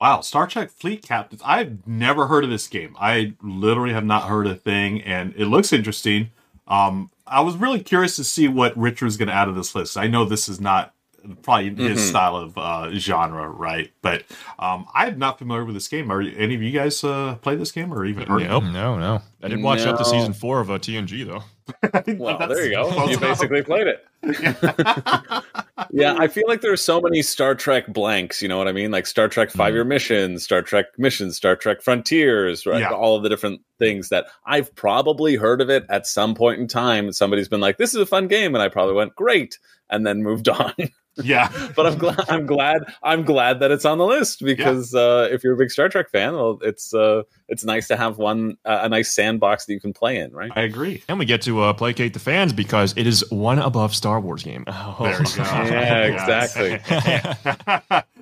[0.00, 1.42] Wow, Star Trek Fleet Captains.
[1.44, 2.96] I've never heard of this game.
[3.00, 6.30] I literally have not heard a thing, and it looks interesting.
[6.68, 9.74] Um, I was really curious to see what Richard was going to add to this
[9.74, 9.96] list.
[9.96, 10.94] I know this is not
[11.42, 12.08] probably his Mhm.
[12.08, 13.90] style of uh, genre, right?
[14.02, 14.22] But
[14.58, 16.10] um, I'm not familiar with this game.
[16.12, 18.64] Are any of you guys uh, play this game or even heard Nope.
[18.64, 19.20] No, no.
[19.42, 21.42] I did watch up to season four of uh, TNG though.
[22.18, 23.08] Well, That's there you go.
[23.08, 24.04] You basically played it.
[25.90, 28.42] yeah, I feel like there are so many Star Trek blanks.
[28.42, 28.90] You know what I mean?
[28.90, 32.80] Like Star Trek Five Year Mission, Star Trek Mission, Star Trek Frontiers, right?
[32.80, 32.90] Yeah.
[32.90, 36.66] All of the different things that I've probably heard of it at some point in
[36.66, 37.12] time.
[37.12, 39.58] Somebody's been like, "This is a fun game," and I probably went, "Great,"
[39.90, 40.74] and then moved on.
[41.22, 41.50] Yeah.
[41.76, 42.20] but I'm glad.
[42.28, 42.82] I'm glad.
[43.02, 46.10] I'm glad that it's on the list because uh, if you're a big Star Trek
[46.10, 49.80] fan, well, it's uh, it's nice to have one uh, a nice sandbox that you
[49.80, 50.50] can play in, right?
[50.54, 51.02] I agree.
[51.08, 54.42] And we get to uh, placate the fans because it is one above Star Wars
[54.42, 54.64] game.
[54.66, 54.74] There
[55.12, 55.42] you go.
[55.78, 56.80] Yeah, exactly.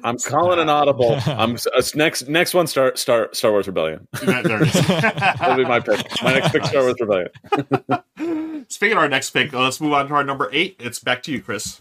[0.05, 1.19] I'm calling an audible.
[1.27, 2.67] I'm uh, next next one.
[2.67, 4.07] Star Star Star Wars Rebellion.
[4.25, 4.87] There- there it is.
[4.87, 6.07] That'll be my pick.
[6.23, 8.65] My next pick, Star Wars Rebellion.
[8.69, 10.77] Speaking of our next pick, uh, let's move on to our number eight.
[10.79, 11.81] It's back to you, Chris.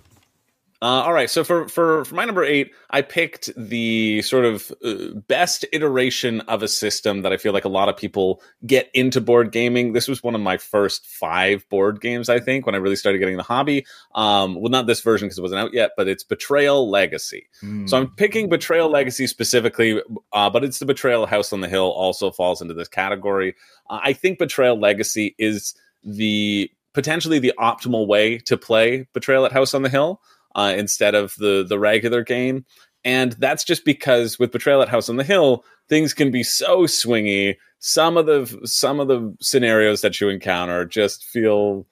[0.82, 1.30] Uh, all right.
[1.30, 6.42] So for, for for my number eight, I picked the sort of uh, best iteration
[6.42, 9.94] of a system that I feel like a lot of people get into board gaming.
[9.94, 13.20] This was one of my first five board games, I think, when I really started
[13.20, 13.86] getting the hobby.
[14.14, 17.48] Um, well, not this version because it wasn't out yet, but it's Betrayal Legacy.
[17.88, 20.02] So I'm picking Betrayal Legacy specifically,
[20.34, 23.56] uh, but it's the Betrayal House on the Hill also falls into this category.
[23.90, 29.52] Uh, I think Betrayal Legacy is the potentially the optimal way to play Betrayal at
[29.52, 30.22] House on the Hill
[30.56, 32.66] uh, instead of the the regular game.
[33.04, 36.84] And that's just because with Betrayal at House on the Hill, things can be so
[36.84, 37.56] swingy.
[37.80, 41.86] Some of the some of the scenarios that you encounter just feel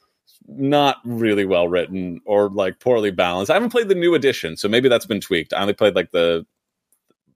[0.48, 3.52] not really well written or like poorly balanced.
[3.52, 5.54] I haven't played the new edition, so maybe that's been tweaked.
[5.54, 6.46] I only played like the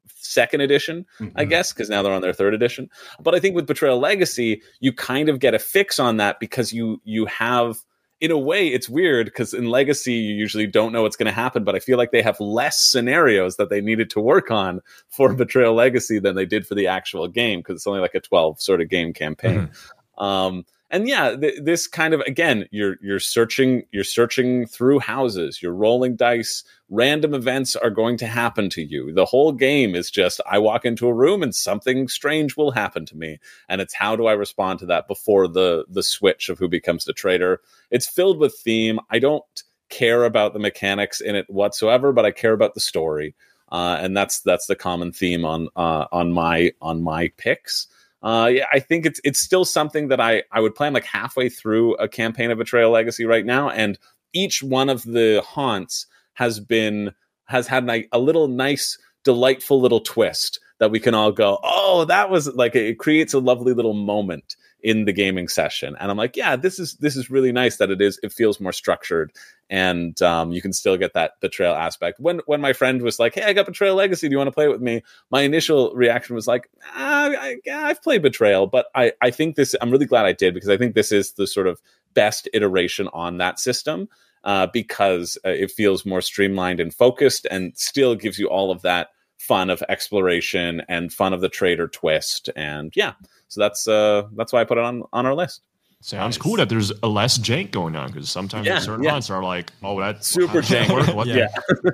[0.07, 2.89] second edition, I guess, because now they're on their third edition.
[3.19, 6.73] But I think with Betrayal Legacy, you kind of get a fix on that because
[6.73, 7.77] you you have
[8.19, 11.31] in a way it's weird because in Legacy you usually don't know what's going to
[11.31, 14.81] happen, but I feel like they have less scenarios that they needed to work on
[15.09, 18.19] for Betrayal Legacy than they did for the actual game because it's only like a
[18.19, 19.69] 12 sort of game campaign.
[20.17, 25.61] Um, and yeah, th- this kind of again, you're you're searching you're searching through houses,
[25.61, 26.63] you're rolling dice.
[26.89, 29.11] Random events are going to happen to you.
[29.11, 33.05] The whole game is just I walk into a room and something strange will happen
[33.07, 36.57] to me, and it's how do I respond to that before the the switch of
[36.57, 37.59] who becomes the traitor.
[37.91, 38.99] It's filled with theme.
[39.09, 39.43] I don't
[39.89, 43.35] care about the mechanics in it whatsoever, but I care about the story,
[43.71, 47.87] uh, and that's that's the common theme on uh, on my on my picks.
[48.23, 50.87] Uh, yeah, I think it's it's still something that I I would play.
[50.87, 53.97] I'm like halfway through a campaign of Betrayal Legacy right now, and
[54.33, 57.13] each one of the haunts has been
[57.45, 62.05] has had like a little nice, delightful little twist that we can all go, oh,
[62.05, 66.17] that was like it creates a lovely little moment in the gaming session, and I'm
[66.17, 68.19] like, yeah, this is this is really nice that it is.
[68.23, 69.31] It feels more structured,
[69.69, 72.19] and um, you can still get that betrayal aspect.
[72.19, 74.53] When when my friend was like, hey, I got Betrayal Legacy, do you want to
[74.53, 75.03] play it with me?
[75.31, 79.55] My initial reaction was like, ah, I, yeah, I've played Betrayal, but I I think
[79.55, 79.75] this.
[79.81, 81.81] I'm really glad I did because I think this is the sort of
[82.13, 84.07] best iteration on that system
[84.43, 88.81] uh, because uh, it feels more streamlined and focused and still gives you all of
[88.81, 93.13] that fun of exploration and fun of the trader twist and yeah
[93.47, 95.61] so that's uh that's why i put it on on our list
[95.99, 96.43] Sounds Nice.
[96.43, 99.09] cool that there's a less jank going on because sometimes Yeah, certain yeah.
[99.11, 100.93] haunts are like, oh, that's Super how does that jank.
[101.07, 101.07] work?
[101.15, 101.47] What the- Yeah.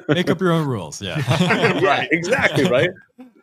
[0.13, 1.01] Make up your own rules.
[1.01, 1.21] Yeah.
[1.81, 2.89] right exactly right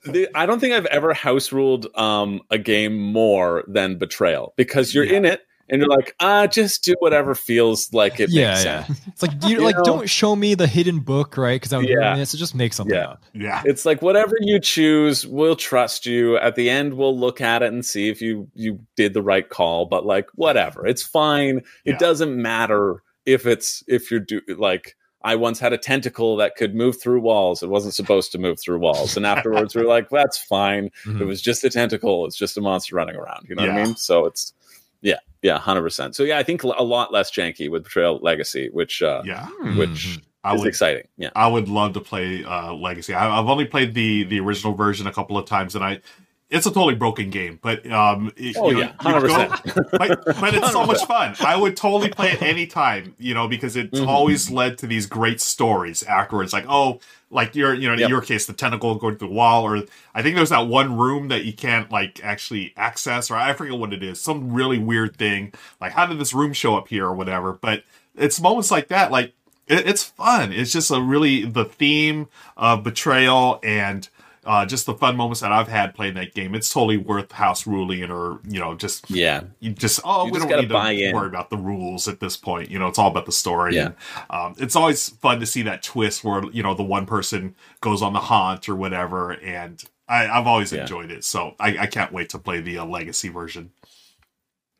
[0.05, 4.95] the, i don't think i've ever house ruled um, a game more than betrayal because
[4.95, 8.64] you're in it and you're like ah just do whatever feels like it yeah, makes
[8.64, 8.85] yeah.
[8.85, 9.83] sense It's like you You like know?
[9.85, 11.61] don't show me the hidden book, right?
[11.61, 12.11] Because I'm Yeah.
[12.11, 13.09] doing it, so just make something Yeah.
[13.11, 13.22] up.
[13.33, 13.62] Yeah.
[13.64, 17.72] it's like whatever you choose we'll trust you at the end we'll look at it
[17.72, 21.92] and see if you you did the right call but like whatever it's fine it
[21.92, 21.98] Yeah.
[21.98, 26.74] doesn't matter if it's if you're do like I once had a tentacle that could
[26.74, 27.62] move through walls.
[27.62, 29.18] It wasn't supposed to move through walls.
[29.18, 30.87] And afterwards, we are like, that's fine.
[31.04, 31.26] It Mhm.
[31.26, 32.24] was just a tentacle.
[32.24, 33.44] It's just a monster running around.
[33.46, 33.96] You know what I mean?
[33.96, 34.54] So it's,
[35.02, 36.14] yeah, yeah, 100%.
[36.14, 39.46] So yeah, I think a lot less janky with Betrayal Legacy, which, uh, Yeah.
[39.76, 40.22] which Mhm.
[40.44, 41.05] I is would exciting.
[41.16, 41.31] Yeah.
[41.37, 43.14] I would love to play uh, Legacy.
[43.14, 46.00] I, I've only played the the original version a couple of times, and I
[46.48, 47.61] it's a totally broken game.
[47.62, 49.90] But um, it- Oh, you know, yeah, you go- 100%.
[49.98, 51.37] but, but it's so much fun.
[51.40, 54.09] I would totally play it anytime, you know, because it's Mhm.
[54.09, 56.53] always led to these great stories afterwards.
[56.53, 56.98] Like, oh,
[57.31, 58.11] like your, you know, in Yep.
[58.11, 61.29] your case, the tentacle going through the wall, or I think there's that one room
[61.29, 65.16] that you can't like actually access, or I forget what it is, some really weird
[65.16, 65.53] thing.
[65.81, 67.53] Like, how did this room show up here, or whatever?
[67.53, 67.85] But
[68.16, 69.33] it's moments like that, like
[69.69, 70.53] it, it's fun.
[70.53, 74.09] It's just a really the theme of betrayal and.
[74.51, 76.57] Uh, just the fun moments that I've had playing that game.
[76.57, 79.43] It's totally worth house ruling or, you know, just Yeah.
[79.61, 81.15] you just oh You we just don't gotta need buy to in.
[81.15, 83.87] worry about the rules at this point you know it's all about the story Yeah.
[83.87, 83.95] and,
[84.31, 88.03] um, it's always fun to see that twist where you know the one person goes
[88.03, 90.81] on the haunt or whatever and I, i've always Yeah.
[90.83, 93.71] enjoyed it so i, I can't wait to play the uh, legacy version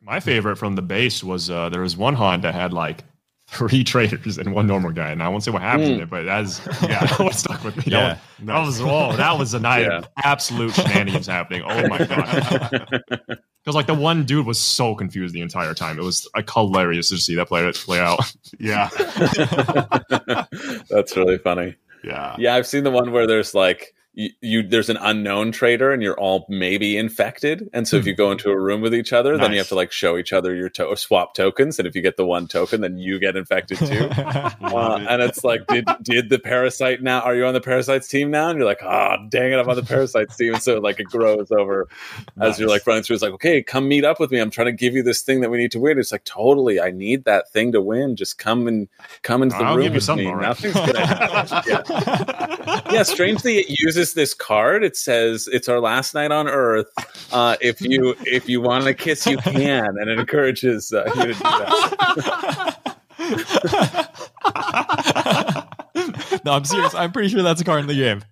[0.01, 3.03] My favorite from the base was uh, there was one haunt that had like
[3.51, 5.95] three traders and one normal guy, and I won't say what happened Mm.
[5.95, 7.83] in it, but that's yeah, that one stuck with me.
[7.83, 8.07] That Yeah.
[8.39, 9.97] one- That, was oh, that was a night Yeah.
[9.99, 11.61] of absolute shenanigans happening.
[11.65, 12.87] Oh my god!
[13.63, 15.99] Because like the one dude was so confused the entire time.
[15.99, 18.19] It was like hilarious to see that play play out.
[18.59, 18.89] yeah
[20.89, 21.75] That's really funny.
[22.03, 25.91] yeah Yeah, I've seen the one where there's like you, you there's an unknown traitor
[25.91, 29.13] and you're all maybe infected, and so if you go into a room with each
[29.13, 31.95] other, then you have to like show each other your to- swap tokens, and if
[31.95, 34.09] you get the one token, then you get infected too.
[34.71, 35.07] Uh, it.
[35.09, 37.19] and it's like, did did the parasite now?
[37.21, 38.49] Are you on the parasites team now?
[38.49, 40.53] And you're like, oh, dang it, I'm on the parasites team.
[40.53, 41.87] And so like it grows over
[42.39, 43.15] as you're like running through.
[43.15, 44.39] It's like, okay, come meet up with me.
[44.39, 45.99] I'm trying to give you this thing that we need to win.
[45.99, 48.15] It's like, totally, I need that thing to win.
[48.15, 48.87] Just come and
[49.23, 50.33] come into the I'll room give you with something, me.
[50.33, 50.41] right.
[50.47, 51.63] Nothing's gonna happen.
[51.67, 52.81] yeah.
[52.91, 54.83] yeah, strangely, it uses this card.
[54.83, 56.87] It says it's our last night on Earth.
[57.31, 61.21] Uh, if you if you want to kiss, you can, and it encourages uh, you
[61.21, 63.01] to do that.
[66.45, 66.95] no, I'm serious.
[66.95, 68.23] I'm pretty sure that's a card in the game.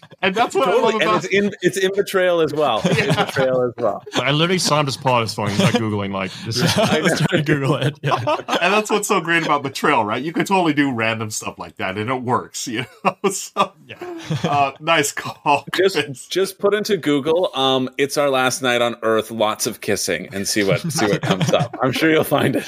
[0.24, 2.80] and that's what I Totally, love and about it's in it's in betrayal as well.
[2.84, 4.02] It's in betrayal as well.
[4.14, 5.50] I literally saw him just pull out his phone.
[5.50, 6.56] He's like googling like this.
[6.56, 7.98] Is, I was trying to Google it.
[8.02, 8.16] Yeah.
[8.18, 11.76] and that's what's so great about betrayal right you can totally do random stuff like
[11.76, 14.20] that and it works you know so yeah.
[14.44, 15.94] uh, nice call Chris.
[15.94, 17.50] Just just put into Google.
[17.54, 19.30] Um, it's our last night on Earth.
[19.30, 21.76] Lots of kissing, and see what see what comes up.
[21.82, 22.64] I'm sure you'll find it.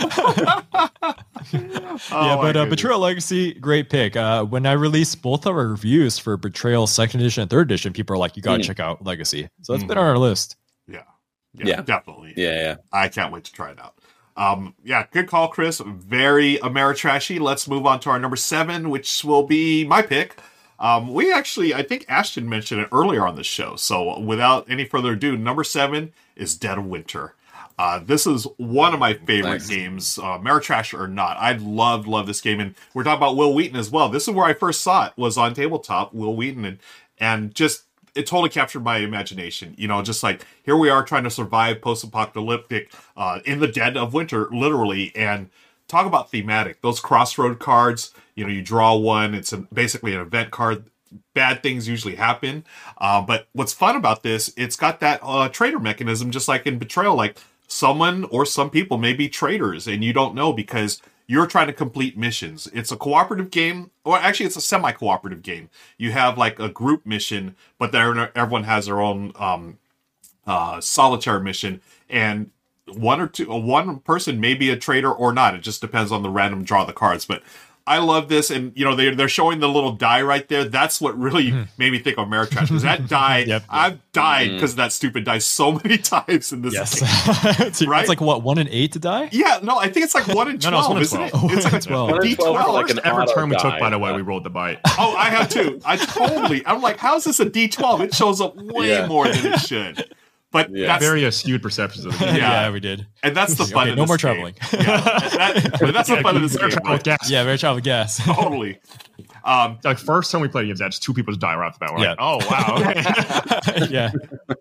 [2.10, 2.66] Oh, yeah, but uh.
[2.66, 4.16] Betrayal Legacy, great pick.
[4.16, 7.92] Uh, when I released both of our reviews for Betrayal Second Edition and Third Edition,
[7.92, 8.66] people are like, "You got to Mm.
[8.66, 10.00] check out Legacy." So that's been Mhm.
[10.00, 10.56] on our list.
[10.88, 11.02] yeah.
[11.54, 11.80] yeah Yeah.
[11.82, 12.76] definitely Yeah, yeah.
[12.92, 13.94] I can't wait to try it out.
[14.36, 15.80] Um, yeah, good call, Chris.
[15.84, 17.40] Very Ameritrashy.
[17.40, 20.36] Let's move on to our number seven, which will be my pick.
[20.78, 23.76] Um, we actually, I think Ashton mentioned it earlier on the show.
[23.76, 27.34] So without any further ado, number seven is Dead of Winter.
[27.78, 29.68] Uh, this is one of my favorite Nice.
[29.68, 31.36] games, uh, Ameritrash or not.
[31.38, 32.58] I love, love this game.
[32.60, 34.08] And we're talking about Wil Wheaton as well.
[34.10, 36.64] This is where I first saw it, was on tabletop, Wil Wheaton.
[36.66, 36.78] And,
[37.18, 39.74] and just it totally captured my imagination.
[39.76, 43.96] You know, just like here we are trying to survive post-apocalyptic uh, in the dead
[43.96, 45.50] of winter, literally, and
[45.86, 46.80] talk about thematic.
[46.80, 48.12] Those crossroad cards.
[48.34, 49.34] You know, you draw one.
[49.34, 50.84] It's a, basically an event card.
[51.34, 52.64] Bad things usually happen,
[52.98, 54.52] uh, but what's fun about this?
[54.56, 57.14] It's got that uh, traitor mechanism, just like in Betrayal.
[57.14, 61.66] Like someone or some people may be traitors, and you don't know because you're trying
[61.66, 62.68] to complete missions.
[62.72, 65.70] It's a cooperative game, or actually, it's a semi-cooperative game.
[65.98, 69.78] You have like a group mission, but there everyone has their own um,
[70.46, 72.50] uh, solitary mission, and
[72.94, 75.54] one or two, one person may be a traitor or not.
[75.54, 77.24] It just depends on the random draw of the cards.
[77.24, 77.42] But
[77.88, 80.64] I love this, and you know they they're showing the little die right there.
[80.64, 81.62] That's what really hmm.
[81.78, 83.62] made me think of Ameritrash because that die, Yep.
[83.68, 84.54] I've died mm.
[84.54, 87.54] because of that stupid die so many times in this Yes, game.
[87.68, 88.00] it's, Right?
[88.00, 89.28] it's like what one in eight to die.
[89.30, 91.38] Yeah, no, I think it's like one in No, no, twelve, it's one in isn't
[91.38, 91.52] 12.
[91.52, 91.56] it?
[91.56, 92.10] It's like a 12.
[92.10, 93.78] One in D 12 like an Every turn we took, die.
[93.80, 94.80] by the way, we rolled the bite.
[94.98, 95.80] Oh, I have too.
[95.84, 96.66] I totally.
[96.66, 98.00] I'm like, how is this a D12?
[98.00, 99.06] It shows up way Yeah.
[99.06, 100.12] more than it should.
[100.64, 100.86] But Yeah.
[100.88, 102.36] that's Very skewed perceptions of the game.
[102.36, 102.62] Yeah.
[102.66, 103.06] yeah, we did.
[103.22, 103.88] and that's the Okay, fun.
[103.90, 104.20] of no this more game.
[104.20, 104.54] traveling.
[104.72, 106.70] Yeah, that- but that's the fun of you this game.
[106.70, 107.02] travel right?
[107.02, 107.30] gas.
[107.30, 108.16] Yeah, very travel gas.
[108.24, 108.78] Totally.
[109.44, 111.78] Um, Like first time we played games, that just two people just die right off
[111.78, 111.94] the bat.
[111.94, 112.10] We're Yeah.
[112.10, 112.76] like, oh wow.
[113.70, 113.86] Okay.
[113.90, 114.10] yeah.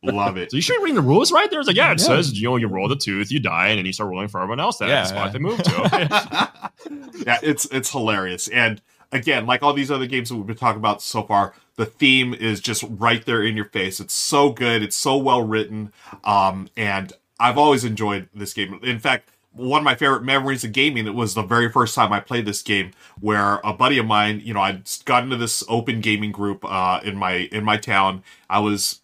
[0.03, 0.51] love it.
[0.51, 1.59] so you should read the rules right there.
[1.59, 2.05] It's like, yeah, it Yeah.
[2.07, 4.39] says you know you roll the tooth, you die, and then you start rolling for
[4.41, 4.77] everyone else.
[4.77, 5.31] That's Yeah, the spot yeah.
[5.31, 7.23] they move to.
[7.25, 8.47] Yeah, it's it's hilarious.
[8.49, 8.81] And
[9.15, 12.33] again, like all these other games that we've been talking about so far, the theme
[12.33, 13.99] is just right there in your face.
[13.99, 14.83] It's so good.
[14.83, 15.91] It's so well written.
[16.23, 18.79] Um, and I've always enjoyed this game.
[18.83, 22.11] In fact, one of my favorite memories of gaming, it was the very first time
[22.11, 25.63] I played this game where a buddy of mine, you know, I'd got into this
[25.69, 28.23] open gaming group uh, in my in my town.
[28.49, 28.99] I was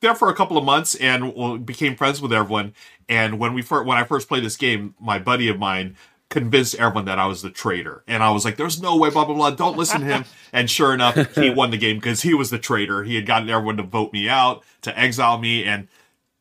[0.00, 2.74] there for a couple of months and became friends with everyone.
[3.08, 5.96] And when we first, when I first played this game, my buddy of mine
[6.38, 8.02] convinced everyone that I was the traitor.
[8.06, 9.50] And I was like, "There's no way, blah blah blah.
[9.50, 12.58] Don't listen to him." And sure enough, he won the game because he was the
[12.58, 13.04] traitor.
[13.04, 15.88] He had gotten everyone to vote me out, to exile me, and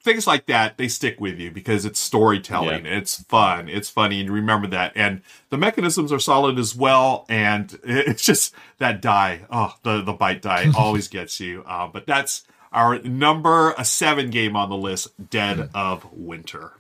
[0.02, 0.78] things like that.
[0.78, 2.86] They stick with you because it's storytelling.
[2.86, 3.68] It's fun.
[3.68, 4.94] It's funny, and you remember that.
[4.96, 7.26] And the mechanisms are solid as well.
[7.28, 9.46] And it's just that die.
[9.52, 11.64] Oh, the the bite die always gets you.
[11.68, 16.74] Uh, but that's our number seven game on the list, Dead of Winter.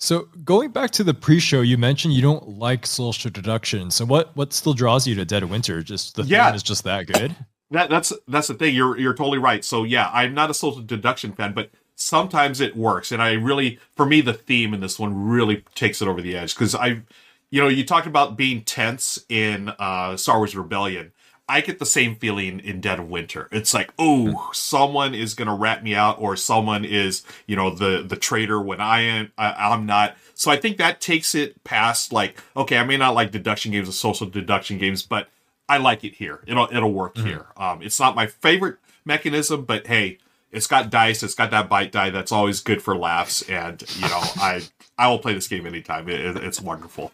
[0.00, 3.90] So going back to the pre-show, you mentioned you don't like social deduction.
[3.90, 5.82] So what what still draws you to Dead of Winter?
[5.82, 6.46] Just the Yeah.
[6.46, 7.36] theme is just that good.
[7.70, 8.74] That that's that's the thing.
[8.74, 9.64] You're you're totally right.
[9.64, 13.12] So yeah, I'm not a social deduction fan, but sometimes it works.
[13.12, 16.36] And I really, for me, the theme in this one really takes it over the
[16.36, 17.02] edge because I,
[17.50, 21.12] you know, you talked about being tense in uh, Star Wars Rebellion.
[21.56, 23.48] I get the same feeling in Dead of Winter.
[23.52, 28.02] It's like, oh, someone is gonna rat me out, or someone is, you know, the
[28.06, 30.16] the traitor when I am I, I'm not.
[30.34, 33.88] So I think that takes it past like, okay, I may not like deduction games
[33.88, 35.28] or social deduction games, but
[35.68, 36.40] I like it here.
[36.46, 37.46] It'll it'll work here.
[37.56, 40.18] Um, it's not my favorite mechanism, but hey,
[40.50, 41.22] it's got dice.
[41.22, 42.10] It's got that bite die.
[42.10, 43.42] That's always good for laughs.
[43.48, 44.62] And you know, I
[44.98, 46.08] I will play this game anytime.
[46.08, 47.12] It, it- it's wonderful.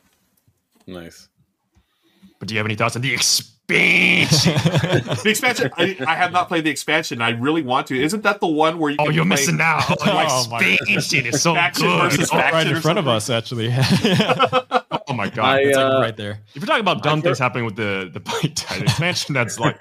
[0.86, 1.28] Nice.
[2.38, 3.12] But do you have any thoughts on the
[3.68, 4.52] expansion?
[5.22, 5.70] The expansion.
[5.76, 7.20] I, I have not played the expansion.
[7.22, 8.00] I really want to.
[8.00, 8.96] Isn't that the one where you?
[9.00, 9.88] oh, you're play- missing out.
[10.06, 12.12] Like oh, my expansion is so faction good.
[12.12, 13.74] versus Oh, right in or front of us, actually.
[15.08, 15.44] Oh my god.
[15.44, 16.40] I, it's like uh, right there.
[16.48, 19.58] if you're talking about dumb I things heard- happening with the the bite expansion, that's
[19.58, 19.78] like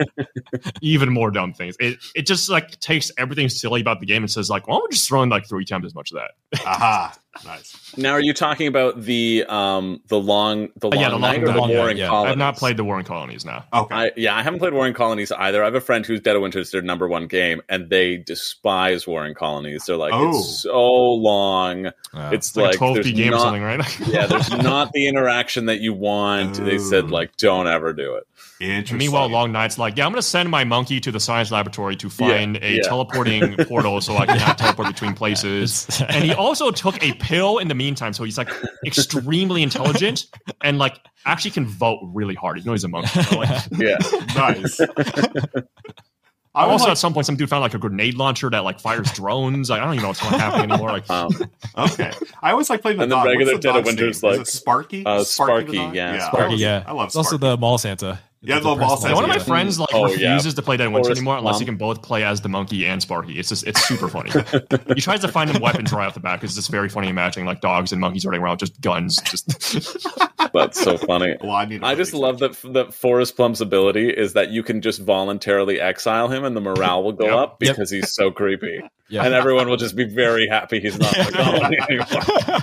[0.81, 1.75] even more dumb things.
[1.79, 4.91] It it just like takes everything silly about the game and says like, well, we're
[4.91, 6.59] just throwing like three times as much of that.
[6.65, 7.17] Aha!
[7.43, 7.97] Nice.
[7.97, 11.39] Now, are you talking about the um the long the long, yeah, the long- night
[11.45, 12.07] the the long warring night, yeah.
[12.07, 12.31] colonies?
[12.31, 13.65] I've not played the Warring Colonies now.
[13.73, 13.95] Okay.
[13.95, 15.61] I, yeah, I haven't played Warring Colonies either.
[15.61, 18.17] I have a friend who's Dead of Winter is their number one game, and they
[18.17, 19.83] despise Warring Colonies.
[19.85, 20.29] They're like, Oh.
[20.29, 21.87] it's so long.
[21.87, 21.91] Uh,
[22.31, 23.99] it's, It's like, like, a 12 there's game not, or something, right?
[24.07, 26.55] yeah, there's not the interaction that you want.
[26.63, 27.07] They said Oh.
[27.07, 28.27] like, don't ever do it.
[28.61, 28.97] Interesting.
[28.97, 31.95] Meanwhile, Long Night's like, yeah, I'm going to send my monkey to the science laboratory
[31.97, 32.81] to find a yeah.
[32.83, 35.87] teleporting portal so I can have teleport between places.
[36.09, 38.49] And he also took a pill in the meantime, so he's like
[38.85, 40.27] extremely intelligent
[40.61, 42.57] and like actually can vote really hard.
[42.59, 43.21] You know, he's a monkey.
[43.23, 43.97] so, like, Yeah,
[44.35, 44.79] nice.
[46.57, 48.79] I also, like, at some point, some dude found like a grenade launcher that like
[48.79, 49.69] fires drones.
[49.69, 50.89] Like, I don't even know what's going to happen anymore.
[50.89, 51.29] Like, um,
[51.77, 52.13] okay.
[52.41, 53.25] I always like playing the And the dog.
[53.25, 54.31] What's regular the Dead of Winter's name?
[54.31, 55.05] Is like- it Sparky.
[55.05, 55.93] uh, the Sparky, dog?
[55.95, 56.83] yeah, I Sparky, love- yeah.
[56.87, 58.19] I love It's also the mall Santa.
[58.45, 59.43] Yeah, The the mall one of my yeah.
[59.43, 60.33] friends like Oh, yeah.
[60.33, 61.61] refuses to play Dead Winter anymore unless Plum.
[61.61, 63.39] he can both play as the monkey and Sparky.
[63.39, 64.31] It's just it's super funny.
[64.95, 67.09] he tries to find them weapons right off the bat because it's just very funny
[67.09, 69.21] imagining like dogs and monkeys running around with just guns.
[69.21, 69.47] Just
[70.53, 71.35] that's so funny.
[71.41, 71.83] Well, I need.
[71.83, 76.27] I just love that that Forest Plum's ability is that you can just voluntarily exile
[76.27, 77.33] him and the morale will go Yep.
[77.35, 78.81] up because he's so creepy.
[79.09, 79.23] Yeah.
[79.23, 82.61] And everyone will just be very happy he's not in the colony anymore.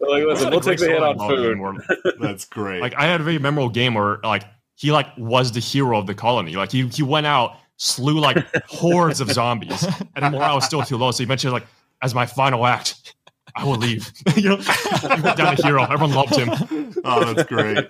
[0.00, 1.82] Like, listen, we'll take the hit on food.
[2.20, 2.80] That's great.
[2.80, 4.44] Like I had a very memorable game where like
[4.78, 6.54] he like was the hero of the colony.
[6.54, 10.82] Like he he went out, slew like hordes of zombies, and the morale was still
[10.82, 11.10] too low.
[11.10, 11.66] So he mentioned like
[12.00, 13.14] as my final act,
[13.56, 14.10] I will leave.
[14.36, 15.82] you know, he went down a hero.
[15.82, 16.94] Everyone loved him.
[17.04, 17.86] oh, that's great.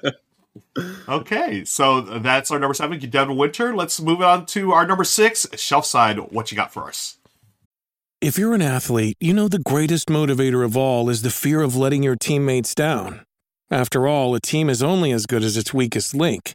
[1.08, 3.76] Okay, so that's our number seven, Dead of Winter.
[3.76, 6.18] Let's move on to our number six, Shelf Side.
[6.32, 7.18] What you got for us?
[8.20, 11.76] If you're an athlete, you know the greatest motivator of all is the fear of
[11.76, 13.24] letting your teammates down.
[13.70, 16.54] After all, a team is only as good as its weakest link.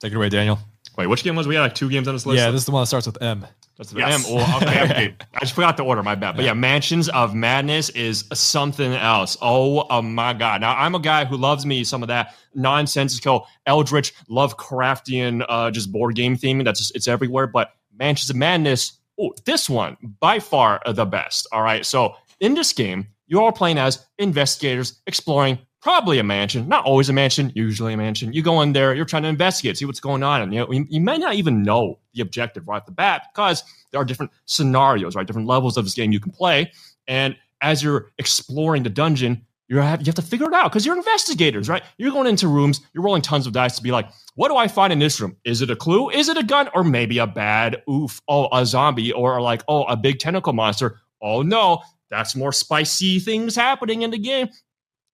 [0.00, 0.58] Take it away, Daniel.
[0.96, 1.62] Wait, which game was we had?
[1.62, 2.38] Like two games on this list.
[2.38, 3.46] Yeah, this is the one that starts with M.
[3.76, 4.28] That's the Yes.
[4.28, 4.34] M.
[4.34, 5.16] Well, okay, okay.
[5.34, 6.02] I just forgot the order.
[6.02, 6.34] My bad.
[6.34, 9.36] But yeah, Mansions of Madness is something else.
[9.40, 10.60] Oh, oh my god!
[10.60, 15.92] Now I'm a guy who loves me some of that nonsensical Eldritch Lovecraftian uh, just
[15.92, 16.64] board game theming.
[16.64, 17.46] That's just, it's everywhere.
[17.46, 18.92] But Mansions of Madness.
[19.20, 21.46] Oh, this one by far the best.
[21.52, 21.84] All right.
[21.84, 27.08] So in this game, you are playing as investigators exploring probably a mansion, not always
[27.08, 28.32] a mansion, usually a mansion.
[28.32, 30.72] You go in there, you're trying to investigate, see what's going on, and you know
[30.72, 34.04] you, you may not even know the objective right off the bat because there are
[34.04, 36.72] different scenarios, right, different levels of this game you can play,
[37.06, 39.44] and as you're exploring the dungeon.
[39.70, 41.82] You have, you have to figure it out because you're investigators, right?
[41.98, 44.66] You're going into rooms, you're rolling tons of dice to be like, what do I
[44.66, 45.36] find in this room?
[45.44, 46.08] Is it a clue?
[46.08, 46.70] Is it a gun?
[46.72, 51.00] Or maybe a bad oof, oh, a zombie, or like, oh, a big tentacle monster.
[51.20, 54.48] Oh no, that's more spicy things happening in the game.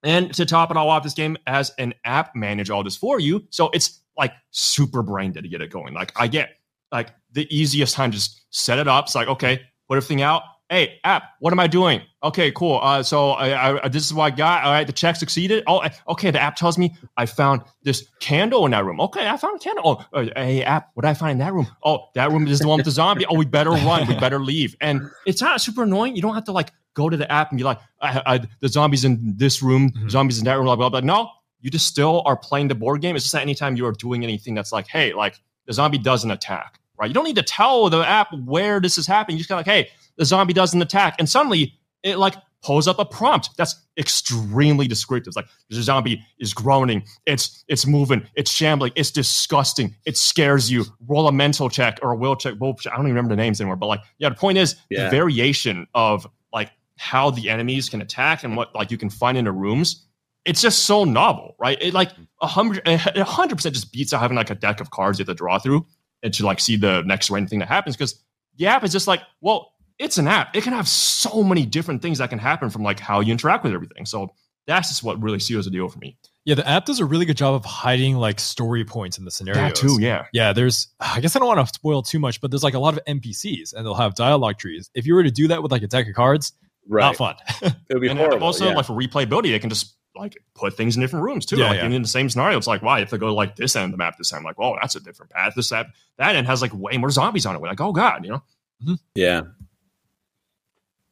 [0.05, 3.19] And to top it all off, this game has an app manage all this for
[3.19, 3.47] you.
[3.51, 5.95] So it's like super brain dead to get it going.
[5.95, 6.51] Like I get
[6.93, 9.07] like the easiest time, just set it up.
[9.07, 10.43] It's like, okay, put everything out.
[10.71, 12.01] Hey, app, what am I doing?
[12.23, 12.81] Okay, cool.
[12.83, 14.65] Uh, so I, I, this is what I got.
[14.65, 15.63] All right, the check succeeded.
[15.67, 16.31] Oh, okay.
[16.31, 18.99] The app tells me I found this candle in that room.
[19.01, 20.05] Okay, I found a candle.
[20.13, 21.67] Oh, uh, hey, app, what did I find in that room?
[21.85, 23.27] Oh, that room is the one with the zombie.
[23.27, 24.07] Oh, we better run.
[24.07, 24.75] We better leave.
[24.81, 26.17] And it's not super annoying.
[26.17, 28.69] You don't have to like go to the app and be like, I, I, the
[28.69, 30.09] zombies in this room, mm-hmm.
[30.09, 31.01] zombies in that room, blah, blah, blah.
[31.01, 31.31] No,
[31.61, 33.17] you just still are playing the board game.
[33.17, 36.31] It's just that anytime you are doing anything that's like, hey, like the zombie doesn't
[36.31, 37.09] attack, right?
[37.09, 39.37] You don't need to tell the app where this is happening.
[39.37, 41.17] You just kind of like, hey, the zombie doesn't attack.
[41.19, 45.29] And suddenly it like pulls up a prompt that's extremely descriptive.
[45.29, 50.71] It's like the zombie is groaning, it's it's moving, it's shambling, it's disgusting, it scares
[50.71, 50.85] you.
[51.07, 52.55] Roll a mental check or a will check.
[52.61, 52.93] Will check.
[52.93, 53.77] I don't even remember the names anymore.
[53.77, 55.05] But like, yeah, the point is Yeah.
[55.05, 59.37] the variation of like how the enemies can attack and what like you can find
[59.37, 60.07] in the rooms.
[60.45, 61.79] It's just so novel, right?
[61.81, 64.91] It like a hundred, a hundred percent just beats out having like a deck of
[64.91, 65.87] cards you have to draw through
[66.23, 68.23] and to like see the next random thing that happens because
[68.57, 70.55] the app is just like, well, it's an app.
[70.55, 73.65] It can have so many different things that can happen from like how you interact
[73.65, 74.07] with everything.
[74.07, 74.35] So
[74.67, 76.17] that's just what really seals the deal for me.
[76.45, 79.31] Yeah, the app does a really good job of hiding like story points in the
[79.31, 79.73] scenarios.
[79.73, 80.27] That too, yeah.
[80.33, 82.79] Yeah, there's I guess I don't want to spoil too much, but there's like a
[82.79, 84.91] lot of NPCs and they'll have dialogue trees.
[84.95, 86.53] If you were to do that with like a deck of cards,
[86.89, 87.03] Right.
[87.03, 87.37] not fun.
[87.63, 88.47] It would be and horrible.
[88.47, 88.75] also yeah.
[88.75, 91.57] like for replayability, they can just like put things in different rooms too.
[91.57, 91.87] Yeah, like yeah.
[91.87, 93.91] in the same scenario, it's like, wow, you have to go like this end of
[93.91, 94.45] the map this time.
[94.45, 95.55] Like, oh, that's a different path.
[95.57, 97.61] This that that end has like way more zombies on it.
[97.61, 98.97] We're like, oh god, you know.
[99.15, 99.43] yeah.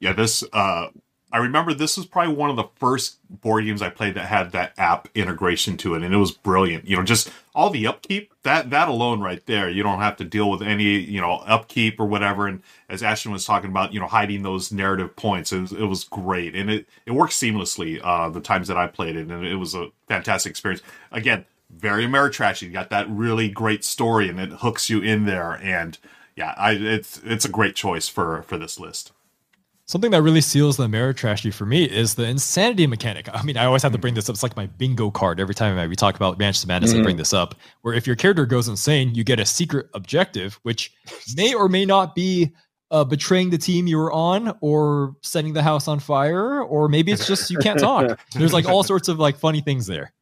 [0.00, 0.88] Yeah, this uh
[1.32, 4.52] I remember this was probably one of the first board games I played that had
[4.52, 6.86] that app integration to it and it was brilliant.
[6.86, 10.24] You know, just all the upkeep, that that alone right there, you don't have to
[10.24, 14.00] deal with any, you know, upkeep or whatever and as Ashton was talking about, you
[14.00, 17.98] know, hiding those narrative points, it was, it was great and it it worked seamlessly
[18.04, 20.82] uh the times that I played it and it was a fantastic experience.
[21.10, 22.60] Again, very Ameritrash.
[22.60, 25.96] You got that really great story and it hooks you in there and
[26.36, 29.12] yeah, I it's it's a great choice for for this list.
[29.92, 33.28] Something that really seals the Ameritrashy for me is the insanity mechanic.
[33.30, 34.32] I mean, I always have to bring this up.
[34.32, 35.38] It's like my bingo card.
[35.38, 37.56] Every time I- we talk about Mansion of Madness, I bring this up.
[37.82, 40.94] Where if your character goes insane, you get a secret objective, which
[41.36, 42.52] may or may not be
[42.90, 47.12] uh, betraying the team you were on, or setting the house on fire, or maybe
[47.12, 48.18] it's just you can't talk.
[48.34, 50.14] There's like all sorts of like funny things there.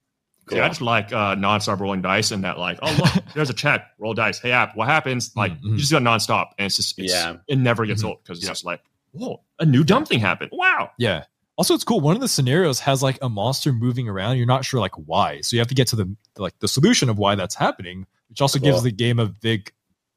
[0.51, 3.55] Yeah, I just like uh, nonstop rolling dice and that like, oh look, there's a
[3.55, 4.41] check, roll dice.
[4.41, 5.31] Hey app, what happens?
[5.37, 5.71] Like Mhm.
[5.73, 7.37] you just go nonstop, and it's just it's, Yeah.
[7.47, 8.07] it never gets Mhm.
[8.09, 8.51] old because it's Yeah.
[8.51, 8.81] just like,
[9.13, 10.51] whoa, a new dumb thing happened.
[10.53, 10.91] Wow.
[10.99, 11.25] Yeah.
[11.57, 12.01] Also, it's cool.
[12.01, 14.39] One of the scenarios has like a monster moving around.
[14.39, 17.09] You're not sure like why, so you have to get to the like the solution
[17.11, 19.71] of why that's happening, which also gives the game a big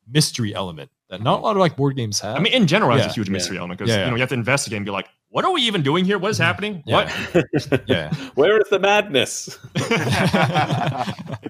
[0.08, 2.38] mystery element that not a lot of like board games have.
[2.38, 3.10] I mean, in general, it's Yeah.
[3.12, 5.08] a huge mystery element because Yeah, you know you have to investigate and be like,
[5.30, 6.18] what are we even doing here?
[6.18, 6.82] What is happening?
[6.86, 7.12] Yeah.
[7.34, 7.84] What?
[7.88, 9.58] yeah, Where is the madness?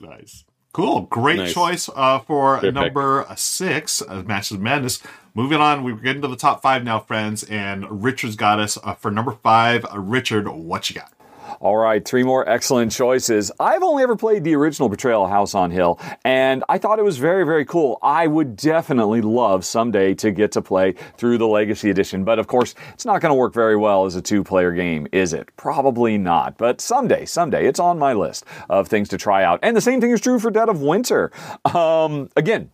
[0.00, 0.44] Nice.
[0.72, 1.02] Cool.
[1.02, 1.54] Great Nice.
[1.54, 2.82] choice uh, for Good pick.
[2.82, 5.00] number six, uh, Mansions of Madness.
[5.36, 7.42] Moving on, we're getting to the top five now, friends.
[7.42, 9.84] And Richard's got us uh, for number five.
[9.84, 11.12] Uh, Richard, what you got?
[11.58, 13.50] All right, three more excellent choices.
[13.58, 17.04] I've only ever played the original Betrayal of House on Hill, and I thought it
[17.04, 17.98] was very, very cool.
[18.00, 22.46] I would definitely love someday to get to play through the Legacy Edition, but of
[22.46, 25.48] course, it's not going to work very well as a two player game, is it?
[25.56, 29.58] Probably not, but someday, someday, it's on my list of things to try out.
[29.62, 31.30] And the same thing is true for Dead of Winter.
[31.74, 32.70] Um, again,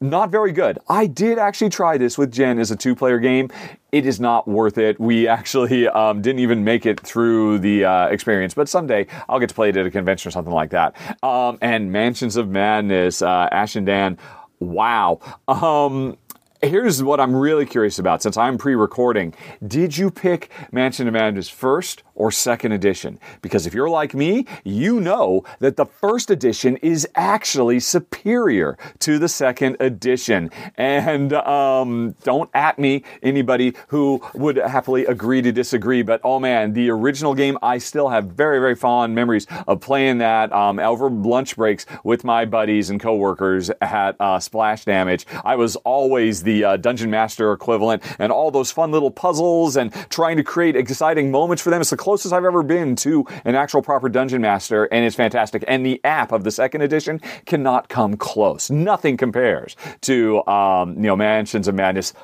[0.00, 0.78] not very good.
[0.88, 3.50] I did actually try this with Jen as a two player game.
[3.90, 5.00] It is not worth it.
[5.00, 9.48] We actually um, didn't even make it through the uh, experience, but someday I'll get
[9.48, 10.94] to play it at a convention or something like that.
[11.22, 14.18] Um, and Mansions of Madness, uh, Ash and Dan,
[14.60, 15.20] wow.
[15.48, 16.18] Um,
[16.60, 19.32] Here's what I'm really curious about since I'm pre recording.
[19.64, 23.20] Did you pick Mansion of Madness first or second edition?
[23.42, 29.20] Because if you're like me, you know that the first edition is actually superior to
[29.20, 30.50] the second edition.
[30.76, 36.02] And um, don't at me, anybody who would happily agree to disagree.
[36.02, 40.18] But oh man, the original game, I still have very, very fond memories of playing
[40.18, 45.24] that um, over lunch breaks with my buddies and coworkers at uh, Splash Damage.
[45.44, 49.92] I was always the uh, Dungeon Master equivalent, and all those fun little puzzles and
[50.08, 51.80] trying to create exciting moments for them.
[51.80, 55.62] It's the closest I've ever been to an actual proper Dungeon Master, and it's fantastic.
[55.68, 58.70] And the app of the second edition cannot come close.
[58.70, 62.14] Nothing compares to um, you know Mansions of Madness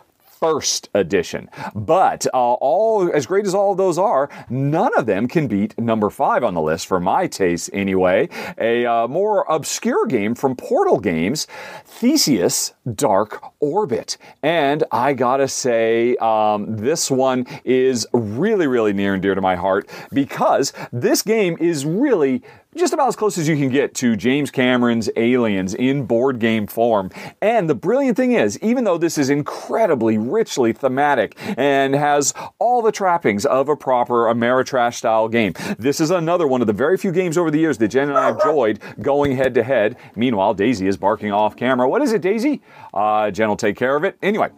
[0.44, 1.48] first edition.
[1.74, 5.78] But uh, all as great as all of those are, none of them can beat
[5.78, 8.28] number five on the list for my taste anyway.
[8.58, 11.46] A uh, more obscure game from Portal Games,
[11.86, 14.18] Theseus Dark Orbit.
[14.42, 19.56] And I gotta say, um, this one is really, really near and dear to my
[19.56, 22.42] heart because this game is really
[22.76, 26.66] just about as close as you can get to James Cameron's Aliens in board game
[26.66, 27.10] form.
[27.40, 32.82] And the brilliant thing is, even though this is incredibly richly thematic and has all
[32.82, 36.96] the trappings of a proper Ameritrash style game, this is another one of the very
[36.96, 39.96] few games over the years that Jen and I have enjoyed going head to head.
[40.16, 41.88] Meanwhile, Daisy is barking off camera.
[41.88, 42.62] What is it, Daisy?
[42.92, 44.16] Uh, Jen will take care of it.
[44.22, 44.50] Anyway.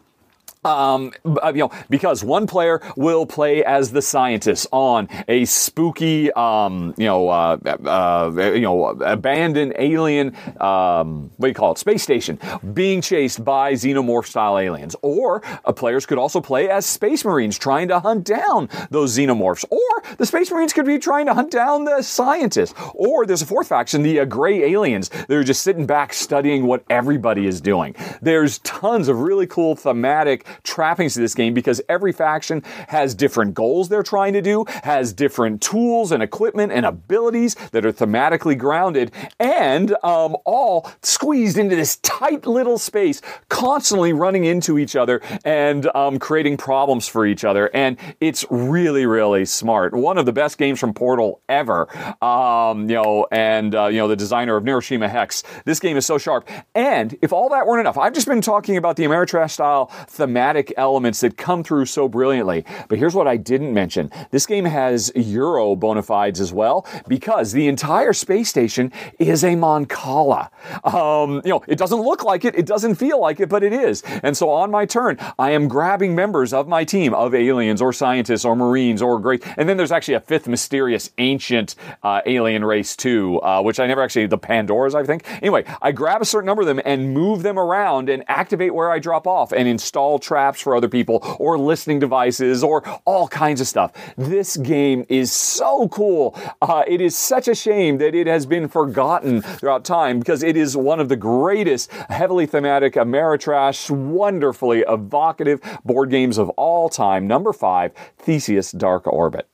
[0.67, 6.93] Um, you know, because one player will play as the scientist on a spooky, um,
[6.97, 7.57] you know, uh,
[7.87, 12.39] uh, you know, abandoned alien, um, what do you call it, space station,
[12.75, 14.97] being chased by xenomorph style aliens.
[15.03, 19.65] Or uh, players could also play as space marines trying to hunt down those xenomorphs.
[19.71, 22.75] Or the space marines could be trying to hunt down the scientist.
[22.95, 25.11] Or there's a fourth faction, the uh, gray aliens.
[25.29, 27.95] They're just sitting back studying what everybody is doing.
[28.21, 33.55] There's tons of really cool thematic trappings to this game because every faction has different
[33.55, 38.57] goals they're trying to do, has different tools and equipment and abilities that are thematically
[38.57, 45.21] grounded, and um, all squeezed into this tight little space, constantly running into each other
[45.45, 47.71] and um, creating problems for each other.
[47.75, 49.95] And it's really, really smart.
[49.95, 51.89] One of the best games from Portal ever.
[52.25, 55.43] Um, you know, and uh, you know the designer of Neuroshima Hex.
[55.65, 56.49] This game is so sharp.
[56.75, 60.36] And if all that weren't enough, I've just been talking about the Ameritrash style thematic
[60.37, 62.65] elements that come through so brilliantly.
[62.89, 64.11] But here's what I didn't mention.
[64.31, 69.55] This game has Euro bona fides as well because the entire space station is a
[69.55, 70.51] Mancala.
[70.85, 73.73] Um, you know, it doesn't look like it, it doesn't feel like it, but it
[73.73, 74.03] is.
[74.23, 77.93] And so on my turn, I am grabbing members of my team of aliens or
[77.93, 79.45] scientists or marines or great.
[79.57, 83.87] And then there's actually a fifth mysterious ancient uh, alien race too, uh, which I
[83.87, 85.25] never actually, the Pandoras, I think.
[85.43, 88.91] Anyway, I grab a certain number of them and move them around and activate where
[88.91, 93.61] I drop off and install traps for other people or listening devices or all kinds
[93.61, 93.93] of stuff.
[94.17, 96.37] This game is so cool.
[96.61, 100.57] Uh, it is such a shame that it has been forgotten throughout time because it
[100.57, 107.27] is one of the greatest heavily thematic Ameritrash, wonderfully evocative board games of all time.
[107.27, 109.49] Number five, Theseus Dark Orbit.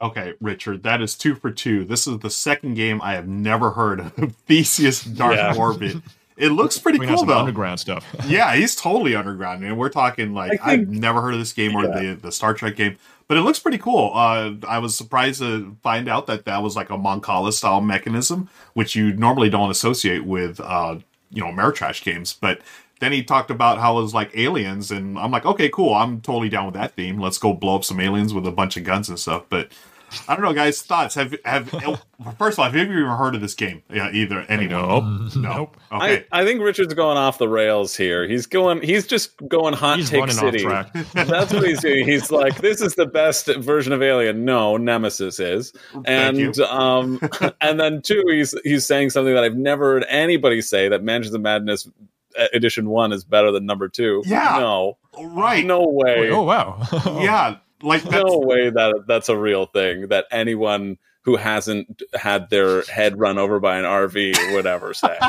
[0.00, 1.84] Okay, Richard, that is two for two.
[1.84, 4.12] This is the second game I have never heard of.
[4.46, 5.54] Theseus Dark Yeah.
[5.56, 5.96] Orbit.
[6.38, 7.38] It looks pretty cool though.
[7.38, 8.06] underground stuff.
[8.26, 11.52] Yeah, he's totally underground, and we're talking like I think- I've never heard of this
[11.52, 14.12] game or the the Star Trek game, but it looks pretty cool.
[14.14, 18.48] Uh, I was surprised to find out that that was like a Mancala style mechanism,
[18.74, 20.96] which you normally don't associate with uh,
[21.30, 22.32] you know Ameritrash games.
[22.40, 22.60] But
[23.00, 26.20] then he talked about how it was like aliens, and I'm like, okay, cool, I'm
[26.20, 27.18] totally down with that theme.
[27.20, 29.44] Let's go blow up some aliens with a bunch of guns and stuff.
[29.48, 29.70] But
[30.26, 30.80] I don't know, guys.
[30.82, 31.14] Thoughts?
[31.14, 31.68] Have have
[32.38, 33.82] first of all, have you ever heard of this game?
[33.92, 35.24] Yeah, either anyone?
[35.26, 35.36] Nope.
[35.36, 35.48] No.
[35.58, 35.76] Nope.
[35.92, 36.24] Okay.
[36.32, 38.26] I, I think Richard's going off the rails here.
[38.28, 38.80] He's going.
[38.82, 40.64] He's just going hot He's take city.
[40.64, 40.92] off track.
[41.14, 42.04] That's what he's doing.
[42.06, 44.44] He's like, this is the best version of Alien.
[44.44, 45.72] No, Nemesis is.
[45.92, 46.64] Thank And you.
[46.64, 47.20] um,
[47.60, 51.34] and then two, he's he's saying something that I've never heard anybody say that Mansions
[51.34, 51.88] of Madness
[52.38, 54.22] uh, edition one is better than number two.
[54.26, 54.58] Yeah.
[54.60, 54.98] No.
[55.18, 55.64] right.
[55.64, 56.30] No way.
[56.30, 56.80] Oh wow.
[57.22, 62.48] yeah like that's, no way that that's a real thing that anyone who hasn't had
[62.48, 65.18] their head run over by an RV or whatever say.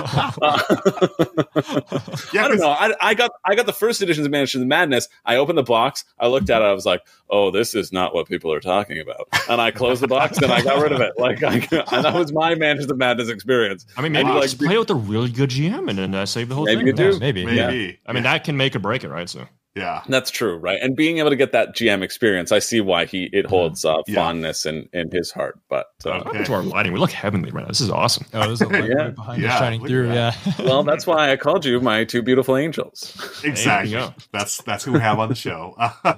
[2.33, 2.69] Yeah, I don't know.
[2.69, 5.07] I, I got I got the first editions of Mansion of Madness.
[5.25, 6.05] I opened the box.
[6.19, 6.65] I looked at it.
[6.65, 10.01] I was like, "Oh, this is not what people are talking about." And I closed
[10.01, 11.13] the box and I got rid of it.
[11.17, 11.55] Like, I,
[11.91, 13.85] and that was my Mansion of Madness experience.
[13.97, 16.25] I mean, maybe And, you like, play with a really good GM and then uh,
[16.25, 16.87] save the whole Maybe thing.
[16.87, 17.11] you do.
[17.13, 17.45] Yeah, maybe.
[17.45, 17.99] maybe.
[18.05, 19.27] I mean, that can make or break it, right?
[19.29, 19.47] So
[19.79, 20.03] yeah.
[20.07, 20.77] That's true, right?
[20.81, 23.97] And being able to get that GM experience, I see why he it holds uh,
[24.07, 24.15] Yeah.
[24.15, 25.57] fondness in, in his heart.
[25.69, 26.43] But uh, Okay.
[26.43, 27.67] to our lighting, we look heavenly right now.
[27.69, 28.25] This is awesome.
[28.33, 28.95] Oh, there's a light Yeah.
[28.95, 30.13] right behind Yeah, you shining look through.
[30.13, 30.33] Yeah.
[30.59, 33.15] well, that's why I called you my two beautiful angels.
[33.43, 33.97] Exactly.
[34.33, 35.73] That's that's who we have on the show.
[35.77, 36.15] Uh,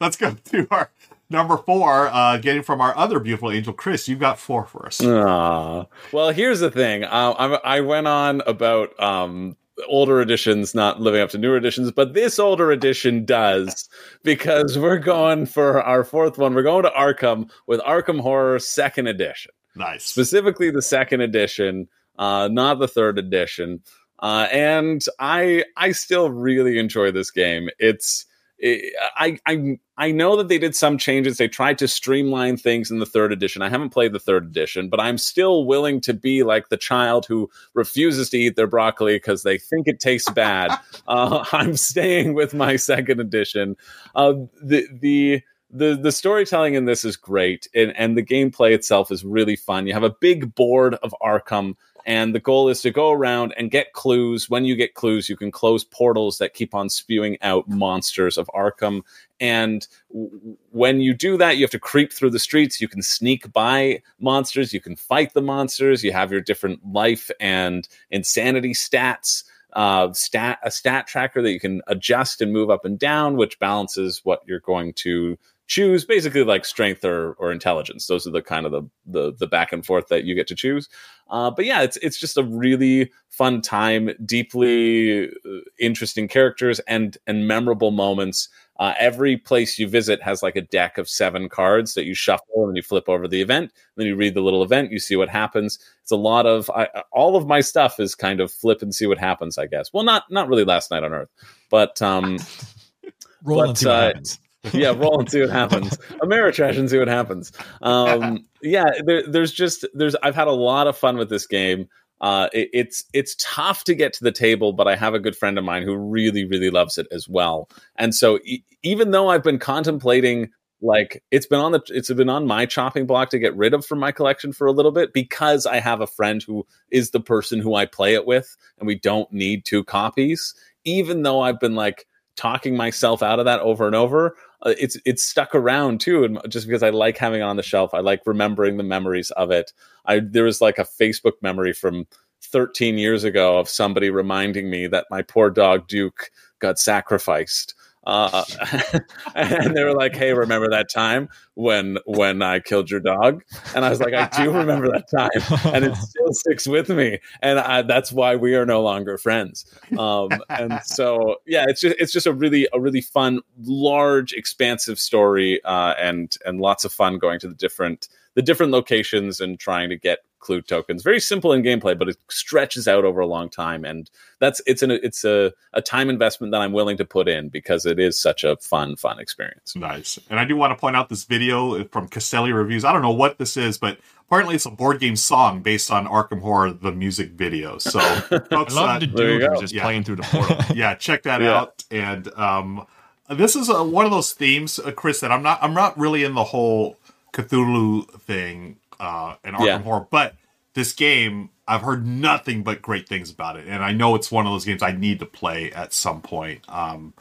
[0.00, 0.90] let's go to our
[1.28, 2.08] number four.
[2.08, 4.08] Uh, getting from our other beautiful angel, Chris.
[4.08, 5.02] You've got four for us.
[5.04, 5.84] Aw.
[6.12, 7.04] Well, here's the thing.
[7.04, 7.34] Uh,
[7.64, 9.56] I, I went on about um,
[9.86, 13.88] older editions not living up to newer editions, but this older edition does
[14.22, 16.54] because we're going for our fourth one.
[16.54, 19.52] We're going to Arkham with Arkham Horror Second Edition.
[19.74, 20.04] Nice.
[20.04, 23.80] specifically the second edition, uh, not the third edition.
[24.18, 27.68] Uh, and I I still really enjoy this game.
[27.78, 28.28] It's it,
[28.62, 31.36] I I I know that they did some changes.
[31.36, 33.62] They tried to streamline things in the third edition.
[33.62, 37.26] I haven't played the third edition, but I'm still willing to be like the child
[37.26, 40.70] who refuses to eat their broccoli because they think it tastes bad.
[41.08, 43.76] uh, I'm staying with my second edition.
[44.14, 45.42] Uh, the the
[45.72, 49.86] the the storytelling in this is great and, and the gameplay itself is really fun
[49.86, 51.74] you have a big board of arkham
[52.04, 54.48] and the goal is to go around and get clues.
[54.48, 58.50] When you get clues you can close portals that keep on spewing out monsters of
[58.54, 59.02] arkham.
[59.40, 62.80] And w- when you do that you have to creep through the streets.
[62.80, 64.72] You can sneak by monsters.
[64.72, 66.04] You can fight the monsters.
[66.04, 71.60] You have your different life and insanity stats uh, stat a stat tracker that you
[71.60, 76.04] can adjust and move up and down, which balances what you're going to choose.
[76.04, 78.06] Basically, like strength or, or intelligence.
[78.06, 80.54] Those are the kind of the, the the back and forth that you get to
[80.54, 80.88] choose.
[81.30, 87.16] Uh, but yeah, it's it's just a really fun time, deeply uh, interesting characters and
[87.26, 88.48] and memorable moments.
[88.78, 92.66] Uh, every place you visit has like a deck of seven cards that you shuffle
[92.66, 93.70] and you flip over the event.
[93.96, 95.78] Then you read the little event, you see what happens.
[96.00, 99.06] It's a lot of I, all of my stuff is kind of flip and see
[99.06, 99.58] what happens.
[99.58, 99.92] I guess.
[99.92, 101.30] Well, not not really last night on Earth,
[101.70, 102.38] but um,
[103.44, 104.38] Roll But, and see what uh, happens.
[104.72, 105.96] Yeah, roll and see what happens.
[106.22, 107.52] Ameritrash and see what happens.
[107.82, 111.88] Um, yeah, there, there's just there's I've had a lot of fun with this game.
[112.20, 115.36] Uh, it, it's it's tough to get to the table, but I have a good
[115.36, 117.68] friend of mine who really really loves it as well.
[117.96, 120.50] And so e- even though I've been contemplating
[120.80, 123.86] like it's been on the it's been on my chopping block to get rid of
[123.86, 127.20] from my collection for a little bit because I have a friend who is the
[127.20, 130.54] person who I play it with, and we don't need two copies.
[130.84, 132.06] Even though I've been like
[132.36, 136.40] talking myself out of that over and over, uh, it's it's stuck around too and
[136.48, 139.50] just because i like having it on the shelf i like remembering the memories of
[139.50, 139.72] it.
[140.06, 142.06] I there was like a facebook memory from
[142.42, 147.74] 13 years ago of somebody reminding me that my poor dog duke got sacrificed
[148.04, 148.44] uh,
[149.34, 153.42] and they were like hey remember that time when when i killed your dog?
[153.74, 157.18] And i was like i do remember that time and it still sticks with me
[157.40, 159.66] and I, that's why we are no longer friends.
[159.98, 164.98] Um, and so yeah it's just it's just a really a really fun large expansive
[164.98, 169.58] story uh, and and lots of fun going to the different the different locations and
[169.58, 173.26] trying to get clue tokens very simple in gameplay but it stretches out over a
[173.26, 177.04] long time and that's it's an it's a, a time investment that i'm willing to
[177.06, 180.18] put in because it is such a fun fun experience Nice.
[180.28, 182.84] And I do want to point out this video from Castelli Reviews.
[182.84, 186.06] I don't know what this is, but apparently it's a board game song based on
[186.06, 187.78] Arkham Horror, the music video.
[187.78, 189.50] So, I folks, love uh, the there you dude go.
[189.52, 189.82] who's just Yeah.
[189.84, 190.58] playing through the portal.
[190.76, 191.56] yeah, check that Yeah.
[191.60, 191.84] out.
[191.90, 192.86] And um,
[193.30, 195.58] this is a, one of those themes, uh, Chris, that I'm not.
[195.62, 196.96] I'm not really in the whole
[197.32, 199.78] Cthulhu thing uh, and Arkham Yeah.
[199.82, 200.36] Horror, but
[200.74, 204.46] this game, I've heard nothing but great things about it, and I know it's one
[204.46, 206.62] of those games I need to play at some point.
[206.68, 207.12] Um,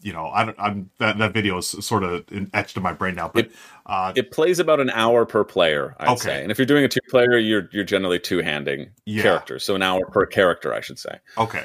[0.00, 2.24] you know, I, I'm that that video is sort of
[2.54, 3.50] etched in my brain now, but
[3.86, 6.18] uh, it plays about an hour per player i'd Okay.
[6.20, 9.22] say and if you're doing a two player you're you're generally two handing Yeah.
[9.22, 11.64] characters so an hour per character i should say okay,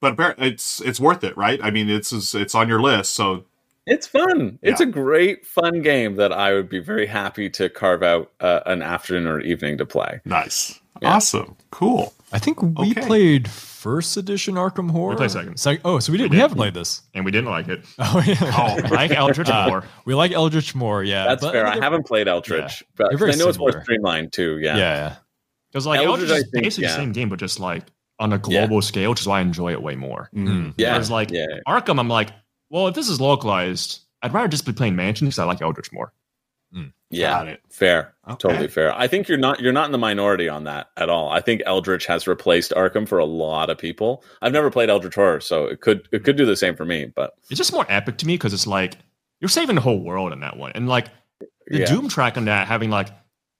[0.00, 1.58] but appar- it's it's worth it, right?
[1.62, 3.44] I mean, it's it's it's on your list, so
[3.88, 4.58] It's fun.
[4.62, 4.86] It's Yeah.
[4.88, 8.82] a great, fun game that I would be very happy to carve out uh, an
[8.82, 10.20] afternoon or evening to play.
[10.24, 11.14] nice, Yeah.
[11.14, 12.12] awesome, cool.
[12.32, 13.00] I think we Okay.
[13.06, 15.10] played first edition Arkham Horror.
[15.12, 15.56] We played second.
[15.58, 16.24] Sec- oh, so we did.
[16.24, 16.40] We, did.
[16.42, 17.00] haven't played this.
[17.14, 17.84] and we didn't like it.
[17.98, 18.36] Oh yeah.
[18.40, 19.84] Oh, Like Eldritch Uh, more.
[20.04, 21.02] we like Eldritch more.
[21.02, 21.66] Yeah, That's but fair.
[21.66, 24.58] I haven't played Eldritch, but They're I know it's more streamlined too.
[24.58, 24.94] Yeah, Yeah.
[24.94, 25.14] yeah.
[25.72, 26.92] Because like Eldritch, Eldritch, is think, basically yeah.
[26.92, 27.84] the same game, but just like
[28.18, 30.28] on a global scale, which is why I enjoy it way more.
[30.34, 30.74] Mm.
[30.76, 30.92] Yeah.
[30.92, 31.46] Whereas like yeah.
[31.66, 32.30] Arkham, I'm like,
[32.70, 35.92] well, if this is localized, I'd rather just be playing Mansion because I like Eldritch
[35.92, 36.12] more.
[36.72, 36.86] Hmm.
[37.10, 37.62] Yeah, it.
[37.70, 38.36] fair, Okay.
[38.38, 38.94] totally fair.
[38.94, 41.30] I think you're not you're not in the minority on that at all.
[41.30, 44.22] I think Eldritch has replaced Arkham for a lot of people.
[44.42, 47.06] I've never played Eldritch Horror, so it could it could do the same for me.
[47.06, 48.96] But It's just more epic to me because it's like
[49.40, 51.06] you're saving the whole world in that one, and like
[51.68, 51.86] the Yeah.
[51.86, 53.08] Doom track on that having like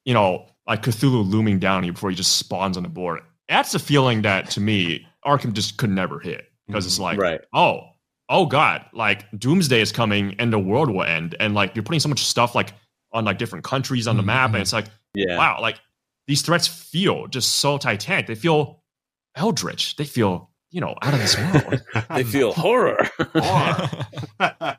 [0.05, 3.23] you know like Cthulhu looming down on you before he just spawns on the board.
[3.49, 7.41] That's a feeling that to me Arkham just could never hit because it's like right,
[7.55, 7.85] oh
[8.29, 12.01] oh god like Doomsday is coming and the world will end, and like you're putting
[12.01, 12.73] so much stuff like
[13.13, 14.87] on like different countries on the map, and it's mm-hmm.
[14.87, 15.81] like yeah, wow like
[16.27, 18.27] these threats feel just so titanic.
[18.27, 18.83] They feel
[19.35, 19.97] eldritch.
[19.97, 21.83] They feel you know out of this world.
[22.11, 23.09] they feel horror.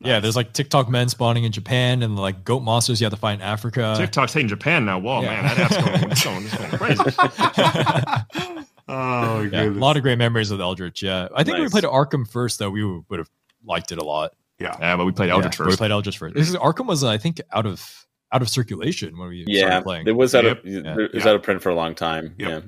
[0.00, 3.18] Yeah, there's like TikTok men spawning in Japan and like goat monsters you have to
[3.18, 3.94] find in Africa.
[3.96, 4.98] TikTok's hitting Japan now.
[4.98, 5.42] Whoa, Yeah.
[5.42, 6.70] man, that app's going, it's going, it's going
[8.54, 8.68] crazy.
[8.88, 11.02] Oh, yeah, a lot of great memories with Eldritch.
[11.02, 13.30] Yeah, I think if we played Arkham first, though, we would have
[13.64, 14.32] liked it a lot.
[14.58, 14.76] yeah.
[14.80, 16.34] Yeah, but we played Eldritch Yeah, but We played Eldritch first.
[16.34, 19.84] This is, Arkham was, I think, out of out of circulation when we yeah, started
[19.84, 20.06] playing.
[20.08, 20.58] it was out Yep.
[20.58, 21.30] of it was Yeah.
[21.30, 22.34] out of print for a long time.
[22.38, 22.48] Yep.
[22.48, 22.60] Yeah,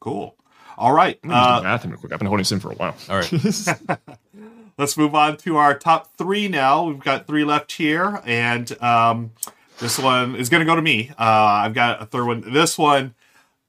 [0.00, 0.36] Cool.
[0.76, 1.18] All right.
[1.22, 2.12] I'm gonna use the Uh, bathroom real quick.
[2.12, 2.94] I've been holding this in for a while.
[3.08, 3.32] All right.
[4.78, 6.84] let's move on to our top three now.
[6.84, 9.32] We've got three left here, and um,
[9.78, 11.10] this one is going to go to me.
[11.10, 11.14] Uh,
[11.64, 12.52] I've got a third one.
[12.52, 13.14] This one,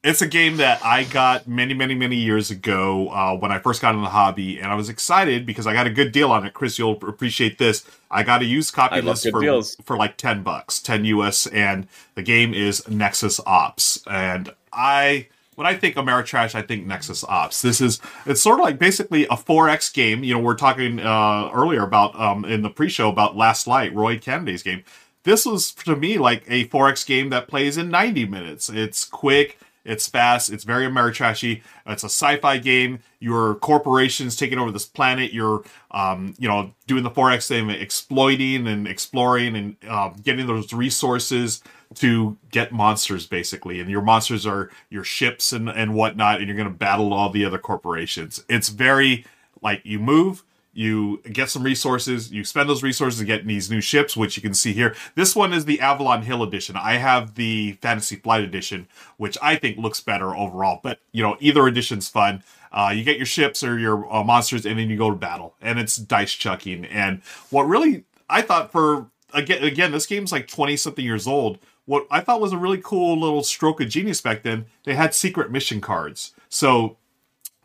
[0.03, 3.81] it's a game that I got many, many, many years ago uh, when I first
[3.81, 6.45] got in the hobby, and I was excited because I got a good deal on
[6.45, 6.53] it.
[6.53, 7.85] Chris, you'll appreciate this.
[8.11, 9.77] I got a used copy of this for, deals.
[9.83, 14.03] for like 10 bucks, 10 US, and the game is Nexus Ops.
[14.05, 17.61] And I when I think Ameritrash, I think Nexus Ops.
[17.61, 20.23] This is it's sort of like basically a 4X game.
[20.23, 24.19] You know, we're talking uh, earlier about um, in the pre-show about Last Light, Roy
[24.19, 24.83] Kennedy's game.
[25.23, 28.67] This was to me like a 4X game that plays in 90 minutes.
[28.67, 31.61] It's quick, it's fast, it's very Ameritrashy.
[31.85, 32.99] It's a sci-fi game.
[33.19, 35.33] Your corporations taking over this planet.
[35.33, 40.71] You're, um, you know, doing the 4X thing, exploiting and exploring and um, getting those
[40.73, 41.61] resources
[41.95, 46.57] to get monsters basically and your monsters are your ships and, and whatnot and you're
[46.57, 49.25] going to battle all the other corporations it's very
[49.61, 53.81] like you move you get some resources you spend those resources to get these new
[53.81, 54.95] ships which you can see here.
[55.15, 56.75] This one is the avalon hill edition.
[56.75, 61.37] I have the fantasy flight edition which i think looks better overall but you know
[61.39, 62.43] either edition's fun.
[62.71, 65.55] Uh, you get your ships or your uh, monsters and then you go to battle
[65.61, 66.85] and it's dice chucking.
[66.85, 71.59] And what really i thought for again again this game's like 20 something years old.
[71.85, 75.13] What i thought was a really cool little stroke of genius back then they had
[75.13, 76.33] secret mission cards.
[76.49, 76.97] So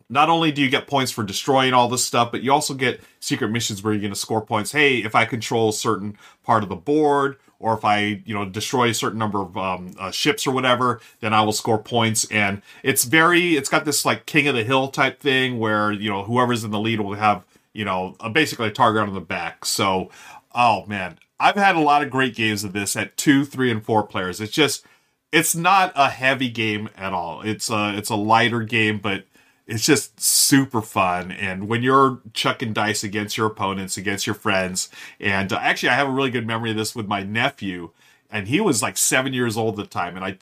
[0.08, 3.00] not only do you get points for destroying all this stuff, but you also get
[3.20, 4.72] secret missions where you're going to score points.
[4.72, 8.44] Hey, if I control a certain part of the board, or if I, you know,
[8.44, 12.24] destroy a certain number of um, uh, ships or whatever, then I will score points.
[12.30, 16.08] And it's very, it's got this like king of the hill type thing where you
[16.08, 19.20] know whoever's in the lead will have, you know, a, basically a target on the
[19.20, 19.64] back.
[19.64, 20.10] So,
[20.54, 23.84] oh man, I've had a lot of great games of this at two, three, and
[23.84, 24.40] four players.
[24.40, 24.86] It's just,
[25.32, 27.42] it's not a heavy game at all.
[27.42, 29.24] It's a, it's a lighter game, but
[29.68, 31.30] it's just super fun.
[31.30, 34.88] And when you're chucking dice against your opponents against your friends
[35.20, 37.90] and uh, actually i have a really good memory of this with my nephew
[38.30, 40.38] and he was like seven years old at the time and i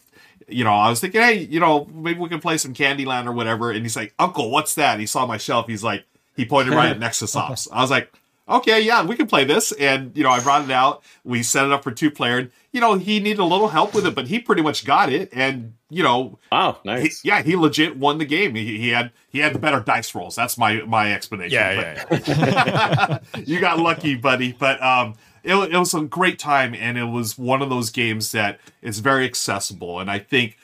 [0.49, 3.33] you know i was thinking hey you know maybe we can play some candyland or
[3.33, 4.93] whatever and he's like uncle what's that?
[4.93, 6.05] And he saw my shelf he's like
[6.37, 7.69] he pointed right at nexus ops.
[7.73, 8.13] I was like
[8.49, 11.67] okay yeah we can play this and you know i brought it out we set
[11.67, 14.15] it up for two player and you know he needed a little help with it
[14.15, 17.25] but he pretty much got it and you know Wow, he, nice.
[17.25, 18.55] yeah, he legit won the game.
[18.57, 20.35] He, he had he had the better dice rolls.
[20.35, 21.55] That's my my explanation.
[21.55, 24.53] Yeah, But- yeah, you got lucky, buddy.
[24.53, 28.33] But um, it, it was a great time, and it was one of those games
[28.33, 30.01] that is very accessible.
[30.01, 30.57] And I think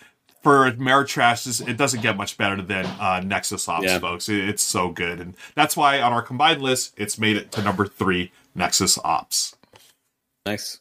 [0.42, 3.98] for Ameritrash, this- it doesn't get much better than uh, Nexus Ops, Yeah.
[3.98, 4.28] folks.
[4.28, 7.62] It- it's so good, and that's why on our combined list, it's made it to
[7.62, 9.54] number three, Nexus Ops.
[10.46, 10.80] Nice.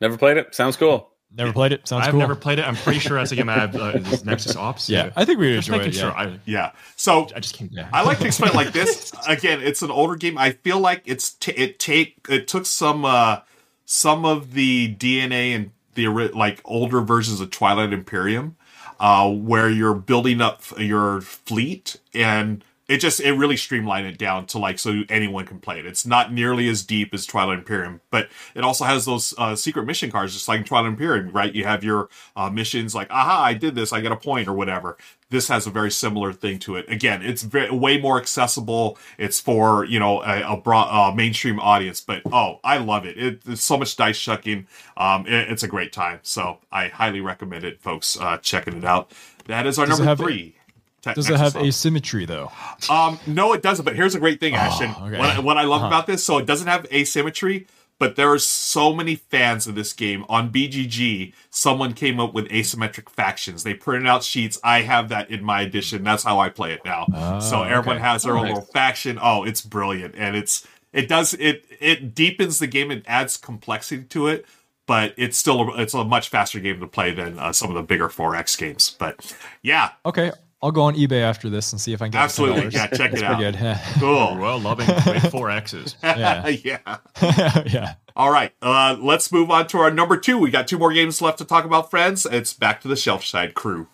[0.00, 0.54] Never played it.
[0.54, 1.08] Sounds cool.
[1.34, 1.88] Never played it.
[1.88, 2.06] Sounds cool.
[2.08, 2.20] I've cool.
[2.20, 2.66] never played it.
[2.68, 3.74] I'm pretty sure that's a game I have.
[3.74, 4.90] Uh, is Nexus Ops.
[4.90, 5.96] Yeah, I think we would just enjoy making it.
[6.00, 6.10] sure.
[6.10, 6.14] Yeah.
[6.14, 6.72] I, Yeah.
[6.96, 7.72] So I just can't.
[7.72, 7.88] Yeah.
[7.90, 9.12] I like to explain it like this.
[9.26, 10.36] Again, it's an older game.
[10.36, 13.38] I feel like it's t- it take it took some uh
[13.86, 18.56] some of the DNA and the like older versions of Twilight Imperium,
[19.00, 24.44] uh, where you're building up your fleet and it just it really streamlined it down
[24.46, 25.86] to like so anyone can play it.
[25.86, 29.84] It's not nearly as deep as Twilight Imperium, but it also has those uh, secret
[29.86, 31.54] mission cards, just like in Twilight Imperium, right?
[31.54, 34.52] You have your uh, missions like, aha, I did this, I get a point or
[34.52, 34.98] whatever.
[35.30, 36.84] This has a very similar thing to it.
[36.90, 38.98] Again, it's ve- way more accessible.
[39.16, 43.16] It's for you know a, a broad uh, mainstream audience, but oh, I love it.
[43.16, 44.66] it it's so much dice chucking.
[44.96, 46.18] Um, it- it's a great time.
[46.22, 48.20] So I highly recommend it, folks.
[48.20, 49.12] Uh, checking it out.
[49.46, 50.56] That is our Does number three.
[51.02, 52.50] Does it have Nexus asymmetry though?
[52.88, 53.84] Um, no, it doesn't.
[53.84, 54.90] But here's a great thing, Ashton.
[54.90, 55.18] okay.
[55.18, 55.88] What, I, what I love Uh-huh.
[55.88, 57.66] about this, so it doesn't have asymmetry,
[57.98, 61.32] but there are so many fans of this game on BGG.
[61.50, 63.62] Someone came up with asymmetric factions.
[63.64, 64.58] They printed out sheets.
[64.62, 66.04] I have that in my edition.
[66.04, 67.38] That's how I play it now.
[67.40, 68.04] so everyone okay.
[68.06, 68.54] has their Oh, own nice.
[68.54, 69.18] little faction.
[69.20, 74.04] Oh, it's brilliant, and it's it does it it deepens the game and adds complexity
[74.04, 74.46] to it.
[74.84, 77.76] But it's still a, it's a much faster game to play than uh, some of
[77.76, 78.96] the bigger 4X games.
[78.98, 79.32] But
[79.62, 80.32] yeah, Okay,
[80.62, 82.24] I'll go on eBay after this and see if I can get it.
[82.24, 82.72] absolutely, $10.
[82.72, 83.38] yeah, check it out.
[83.40, 83.56] good.
[83.98, 84.36] Cool.
[84.38, 85.96] Well, loving with four X's.
[86.02, 86.46] Yeah.
[86.48, 86.98] yeah.
[87.66, 87.94] yeah.
[88.14, 90.38] All right, uh, let's move on to our number two.
[90.38, 92.26] We got two more games left to talk about, friends.
[92.26, 93.88] It's back to the shelf side crew.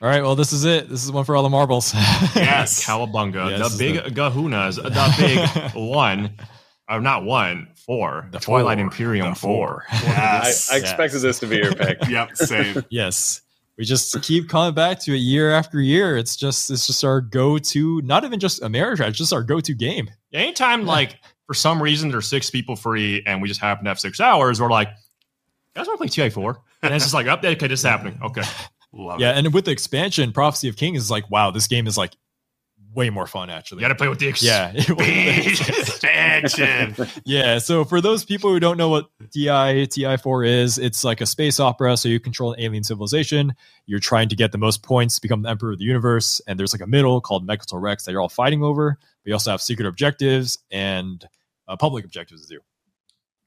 [0.00, 0.22] All right.
[0.22, 0.88] Well, this is it.
[0.88, 1.94] This is one for all the marbles.
[1.94, 2.84] Yes.
[2.84, 6.30] Cowabunga, Yes, the big the- Gahunas, the big one,
[6.88, 8.84] or not one, four, the Twilight four.
[8.84, 9.84] Imperium The four.
[9.90, 10.72] I, yes.
[10.72, 11.98] I expected this to be your pick.
[12.08, 12.36] yep.
[12.36, 12.84] Same.
[12.88, 13.42] yes.
[13.78, 16.16] We just keep coming back to it year after year.
[16.16, 20.10] It's just it's just our go-to, not even just Ameritrash, it's just our go-to game.
[20.32, 23.98] Anytime, like, for some reason, there's six people free and we just happen to have
[24.00, 24.88] six hours, we're like,
[25.74, 26.56] guys want to play TI4?
[26.82, 28.18] And it's just like, okay, okay, this is happening.
[28.22, 28.42] Okay.
[28.94, 29.38] Love Yeah, it.
[29.46, 32.12] and with the expansion, Prophecy of Kings is like, wow, this game is like
[32.94, 33.78] way more fun actually.
[33.78, 34.72] You got to play with the ex- yeah.
[35.72, 36.94] Expansion.
[37.24, 41.26] Yeah, so for those people who don't know what TI TI4 is, it's like a
[41.26, 41.96] space opera.
[41.96, 43.54] So you control an alien civilization.
[43.86, 46.72] You're trying to get the most points, become the emperor of the universe, and there's
[46.74, 48.98] like a middle called Mecatol Rex that you're all fighting over.
[49.24, 51.26] We also have secret objectives and
[51.68, 52.60] uh, public objectives to do.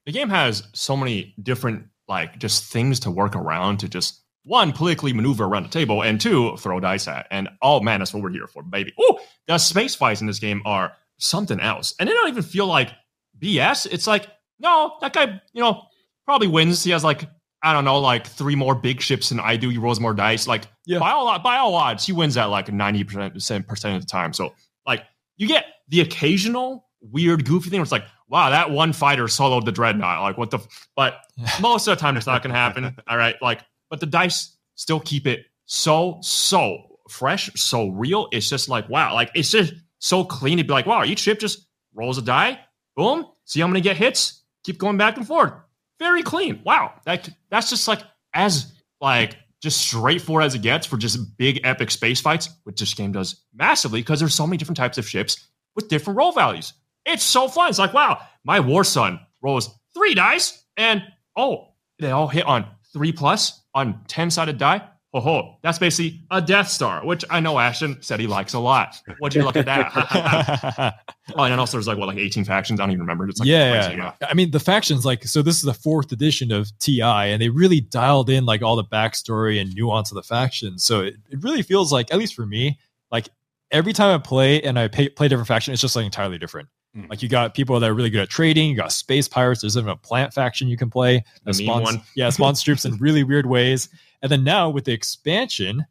[0.06, 4.72] the game has so many different like just things to work around to just one
[4.72, 8.22] politically maneuver around the table and two throw dice at and oh man that's what
[8.24, 8.94] we're here for baby.
[9.00, 12.68] Oh the space fights in this game are something else and they don't even feel
[12.68, 12.92] like
[13.40, 14.28] bs it's like
[14.60, 15.82] no that guy you know
[16.26, 16.84] probably wins.
[16.84, 17.28] He has like
[17.64, 19.70] i don't know like three more big ships than i do.
[19.70, 20.48] He rolls more dice.
[20.48, 21.00] Like Yeah.
[21.00, 24.34] by all by all odds he wins at like 90% of the time.
[24.34, 24.54] So
[24.86, 25.04] like
[25.38, 29.66] you get the occasional weird goofy thing where it's like wow that one fighter soloed
[29.66, 30.22] the dreadnought.
[30.22, 30.88] Like what the f-?
[30.96, 31.16] but
[31.62, 32.96] most of the time it's not gonna happen.
[33.08, 33.36] All right?
[33.42, 38.28] Like but the dice still keep it so so fresh so real.
[38.32, 41.40] It's just like wow like it's just so clean to be like wow each ship
[41.40, 42.60] just rolls a die
[42.96, 45.54] boom see how many get hits keep going back and forth.
[46.00, 46.62] Very clean.
[46.66, 46.94] Wow.
[47.06, 48.02] That that's just like
[48.34, 52.94] as like just straightforward as it gets for just big epic space fights which this
[52.94, 56.74] game does massively because there's so many different types of ships with different roll values.
[57.06, 57.70] It's so fun.
[57.70, 61.04] It's like wow my war sun rolls three dice and
[61.38, 61.70] oh
[62.00, 62.66] they all hit on
[62.96, 64.82] three plus on 10 sided die
[65.14, 68.60] ho ho that's basically a death star which i know ashton said he likes a
[68.60, 70.96] lot what'd you look at that
[71.36, 73.50] oh and also there's like what like 18 factions i don't even remember it's like
[73.50, 74.16] yeah, amount.
[74.22, 75.42] I mean the factions like so.
[75.42, 78.84] This is the fourth edition of TI, and they really dialed in like all the
[78.84, 80.84] backstory and nuance of the factions.
[80.84, 82.80] So it, it really feels like, at least for me,
[83.12, 83.30] like
[83.72, 86.38] every time I play and I pay, play a different faction, it's just like entirely
[86.38, 86.70] different.
[86.96, 87.10] Mm.
[87.10, 88.70] Like you got people that are really good at trading.
[88.70, 89.62] You got space pirates.
[89.62, 91.24] There's even a plant faction you can play.
[91.44, 92.02] The spawns, one.
[92.16, 93.90] yeah, spawns troops in really weird ways.
[94.22, 95.86] And then now with the expansion,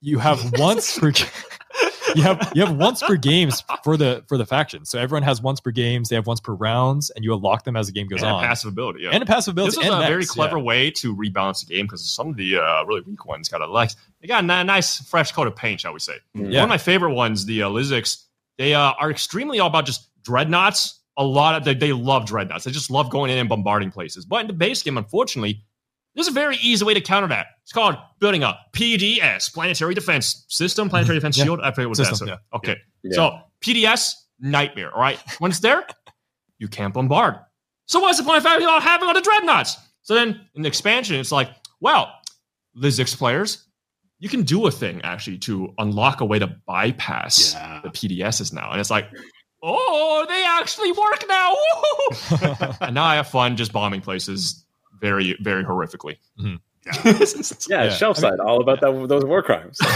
[0.00, 1.12] you have once per
[2.14, 4.84] you have you have once per games for the for the faction.
[4.84, 6.08] So everyone has once per games.
[6.08, 8.44] They have once per rounds, and you unlock them as the game goes and on.
[8.44, 9.76] a passive ability yeah and a passive ability.
[9.76, 10.64] This is a very clever yeah.
[10.64, 13.72] way to rebalance the game because some of the uh, really weak ones got a
[13.72, 16.16] nice, they got a nice fresh coat of paint, shall we say?
[16.34, 16.42] Yeah.
[16.42, 18.24] One of my favorite ones, the uh, L1Z1X,
[18.58, 21.00] they uh, are extremely all about just dreadnoughts.
[21.16, 22.64] A lot of they, they love dreadnoughts.
[22.64, 24.26] They just love going in and bombarding places.
[24.26, 25.62] But in the base game, unfortunately,
[26.14, 27.46] there's a very easy way to counter that.
[27.62, 31.44] It's called building a PDS, Planetary Defense System, Planetary Defense Yeah.
[31.44, 31.60] Shield.
[31.62, 32.32] I forget what that System, is.
[32.32, 32.56] yeah.
[32.56, 32.76] Okay.
[33.02, 33.14] Yeah.
[33.14, 34.92] So PDS, nightmare.
[34.94, 35.18] All right.
[35.38, 35.86] When it's there,
[36.58, 37.36] you can't bombard.
[37.86, 39.76] So what's the point of having all having all the dreadnoughts?
[40.02, 41.48] So then in the expansion, it's like,
[41.80, 42.12] well,
[42.74, 43.66] the L1Z1X players,
[44.18, 47.80] you can do a thing actually to unlock a way to bypass Yeah.
[47.82, 48.70] the PDSs now.
[48.70, 49.08] And it's like,
[49.68, 51.56] oh, they actually work now.
[52.86, 54.64] And now I have fun just bombing places
[55.00, 56.18] very, very horrifically.
[56.40, 56.60] Mhm.
[57.68, 57.90] Yeah, Yeah.
[57.90, 59.78] shelf side, all about that, those war crimes.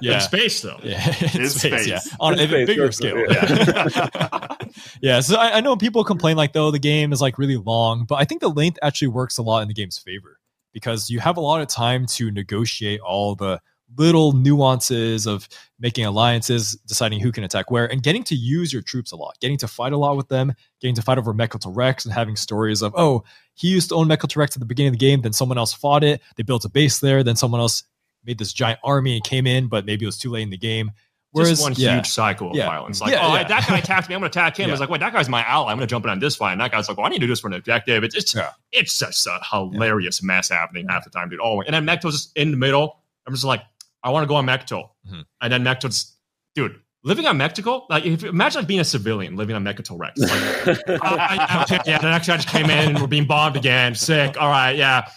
[0.00, 0.14] Yeah.
[0.14, 0.78] In space, though.
[0.82, 3.18] Yeah, in In space, yeah, on In a space, bigger yes, scale.
[3.30, 3.88] yeah.
[3.94, 4.64] Yeah.
[5.00, 8.04] yeah, so I, I know people complain like, though, the game is like really long,
[8.04, 10.38] but I think the length actually works a lot in the game's favor
[10.72, 13.60] because you have a lot of time to negotiate all the
[13.96, 18.82] little nuances of making alliances, deciding who can attack where, and getting to use your
[18.82, 21.76] troops a lot, getting to fight a lot with them, getting to fight over Mecatol
[21.76, 23.22] Rex, and having stories of, oh,
[23.54, 25.72] he used to own Mecatol Rex at the beginning of the game, then someone else
[25.72, 27.84] fought it, they built a base there, then someone else
[28.24, 30.56] made this giant army and came in, but maybe it was too late in the
[30.56, 30.90] game.
[31.32, 31.96] Whereas- one yeah.
[31.96, 32.66] huge cycle of Yeah.
[32.66, 33.00] violence.
[33.00, 33.42] Like, Yeah, oh, yeah.
[33.44, 34.14] that guy attacked me.
[34.14, 34.70] I'm going to attack him.
[34.70, 35.72] It's like, wait, that guy's my ally.
[35.72, 36.52] I'm going to jump in on this fight.
[36.52, 38.04] And that guy's like, well, I need to do this for an objective.
[38.04, 38.50] It's it's, Yeah.
[38.70, 41.40] it's such a hilarious mess happening half the time, dude.
[41.42, 43.00] Oh, and then Mekto's just in the middle.
[43.26, 43.62] I'm just like,
[44.04, 44.90] I want to go on Mekto.
[45.10, 45.24] Mhm.
[45.40, 46.16] And then Mekto's,
[46.54, 50.20] dude, living on Mekto, like, if, imagine like being a civilian living on Mekto Rex.
[50.20, 53.56] Like, uh, I- okay, yeah, the next guy just came in and we're being bombed
[53.56, 53.94] again.
[53.94, 54.40] Sick.
[54.40, 55.08] All right, yeah.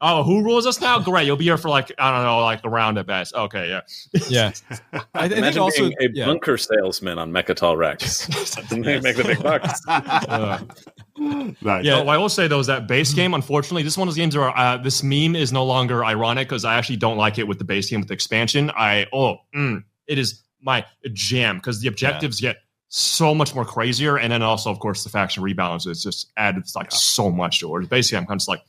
[0.00, 0.98] Oh, who rules us now?
[0.98, 1.26] Great.
[1.26, 3.34] You'll be here for like, I don't know, like a round at best.
[3.34, 3.80] Okay, yeah.
[4.28, 4.52] Yeah.
[4.92, 6.26] I, I think Imagine also being a yeah.
[6.26, 8.26] bunker salesman on Mecatol Rex.
[8.68, 9.80] They make the big bucks.
[9.88, 10.58] Uh,
[11.16, 11.84] Nice.
[11.84, 14.18] Yeah, what I will say though is that base game, unfortunately, this one of those
[14.18, 17.46] games where uh, this meme is no longer ironic because I actually don't like it
[17.46, 18.70] with the base game with the expansion.
[18.76, 22.56] I oh, mm, it is my jam because the objectives get
[22.88, 26.90] so much more crazier, and then also, of course, the faction rebalances just added like
[26.90, 27.88] so much to it.
[27.88, 28.62] Basically, I'm kind of just like,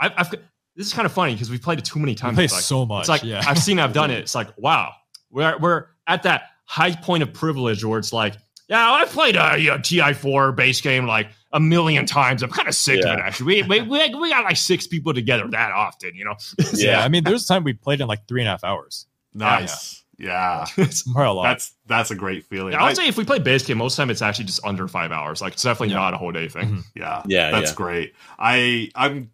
[0.00, 2.36] I've, I've this is kind of funny because we've played it too many times.
[2.36, 3.42] play like, so much, It's like yeah.
[3.46, 4.18] I've seen, I've done it.
[4.24, 4.92] It's like wow,
[5.30, 8.36] we're we're at that high point of privilege where it's like,
[8.68, 12.42] yeah, I've played a, you know, TI4 base game like a million times.
[12.44, 13.18] I'm kind of sick of it.
[13.18, 16.34] Actually, we, we we we got like six people together that often, you know.
[16.74, 17.00] Yeah.
[17.04, 19.06] I mean, there's a time we played in like three and a half hours.
[19.34, 20.04] Nice.
[20.18, 20.66] Yeah.
[21.06, 21.44] More a lot.
[21.44, 22.72] That's that's a great feeling.
[22.74, 24.22] Yeah, I I- would say if we play base game, most of the time it's
[24.22, 25.40] actually just under five hours.
[25.42, 26.00] Like it's definitely Yeah.
[26.00, 26.68] not a whole day thing.
[26.76, 26.84] Mhm.
[26.94, 27.76] Yeah, Yeah, that's yeah.
[27.76, 28.14] great.
[28.38, 29.30] I I'm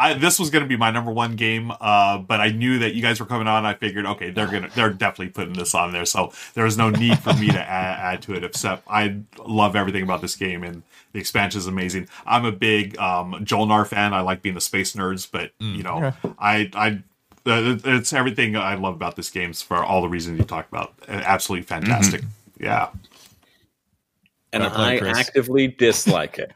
[0.00, 2.94] I this was going to be my number one game, uh, but I knew that
[2.94, 3.66] you guys were coming on.
[3.66, 6.88] I figured, okay, they're gonna they're definitely putting this on there, so there was no
[6.90, 8.42] need for me to add, add to it.
[8.44, 10.82] Except I love everything about this game, and
[11.12, 12.08] the expansion is amazing.
[12.24, 14.14] I'm a big um, Jol-Nar fan.
[14.14, 16.16] I like being the space nerds, but you know, okay.
[16.38, 16.88] I I.
[17.50, 20.94] uh, It's everything I love about this game for all the reasons you talked about.
[21.08, 22.22] Absolutely fantastic.
[22.58, 22.88] Yeah,
[24.52, 26.52] And Gotta I actively dislike it.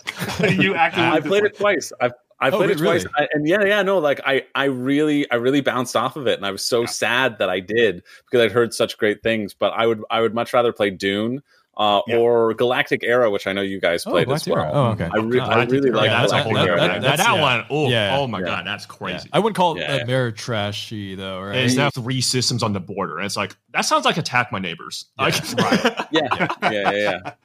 [0.63, 1.93] you actively I played it twice.
[2.01, 2.13] I've
[2.45, 3.01] I Oh, played it really?
[3.01, 6.27] twice, I, and yeah, yeah, no, like I, I really, I really bounced off of
[6.27, 9.55] it, and I was so sad that I did because I'd heard such great things.
[9.55, 11.43] But I would, I would much rather play Dune
[11.77, 12.17] uh, Yeah.
[12.17, 14.57] or Galactic Era, which I know you guys Oh, played Black as well.
[14.65, 14.71] Mirror.
[14.75, 15.09] Oh, okay.
[15.13, 16.93] I, re- Oh, I really Yeah, like that's a that- whole Galactic that- Era.
[16.95, 17.41] that, that's- that yeah.
[17.43, 17.65] one.
[17.71, 18.17] Oh, Yeah.
[18.19, 18.45] oh my Yeah.
[18.47, 18.95] god, that's Yeah.
[18.97, 19.29] crazy.
[19.33, 20.05] I wouldn't call it Yeah.
[20.05, 21.57] mirror trashy though, right?
[21.57, 23.19] And it's have three systems on the border.
[23.19, 25.07] And it's like that sounds like attack my neighbors.
[25.19, 26.91] Like, yeah, yeah, yeah,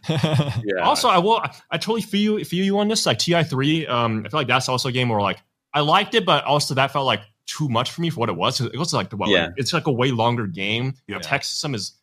[0.08, 0.52] yeah.
[0.64, 0.82] yeah.
[0.84, 1.38] Also, I will.
[1.38, 3.06] I, I totally feel you, feel you on this.
[3.06, 5.40] Like TI three, um, I feel like that's also a game where like
[5.74, 8.36] I liked it, but also that felt like too much for me for what it
[8.36, 8.62] was.
[8.62, 9.30] It was like the what?
[9.30, 9.46] Yeah.
[9.46, 10.94] like, it's like a way longer game.
[11.08, 11.22] The Yep.
[11.24, 11.94] tech system is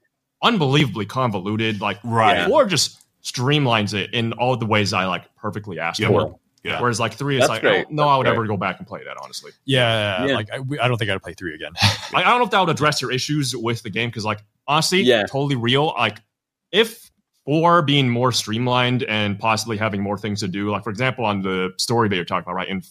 [0.42, 1.80] unbelievably convoluted.
[1.80, 2.46] Like Right.
[2.48, 6.08] four just streamlines it in all the ways I like perfectly asked Yeah.
[6.08, 6.38] for.
[6.62, 6.80] Yeah.
[6.80, 7.70] Whereas like three is like great.
[7.72, 8.32] I don't know That's I would great.
[8.34, 9.52] ever go back and play that honestly.
[9.64, 10.34] yeah, Yeah.
[10.34, 11.72] Like I, we- I don't think I'd play three again.
[12.12, 14.40] Like I don't know if that would address your issues with the game because like
[14.66, 15.22] honestly, Yeah.
[15.26, 15.86] totally real.
[15.98, 16.18] Like
[16.72, 17.10] if
[17.44, 21.42] four being more streamlined and possibly having more things to do, like for example on
[21.42, 22.68] the story that you're talking about, right?
[22.68, 22.82] In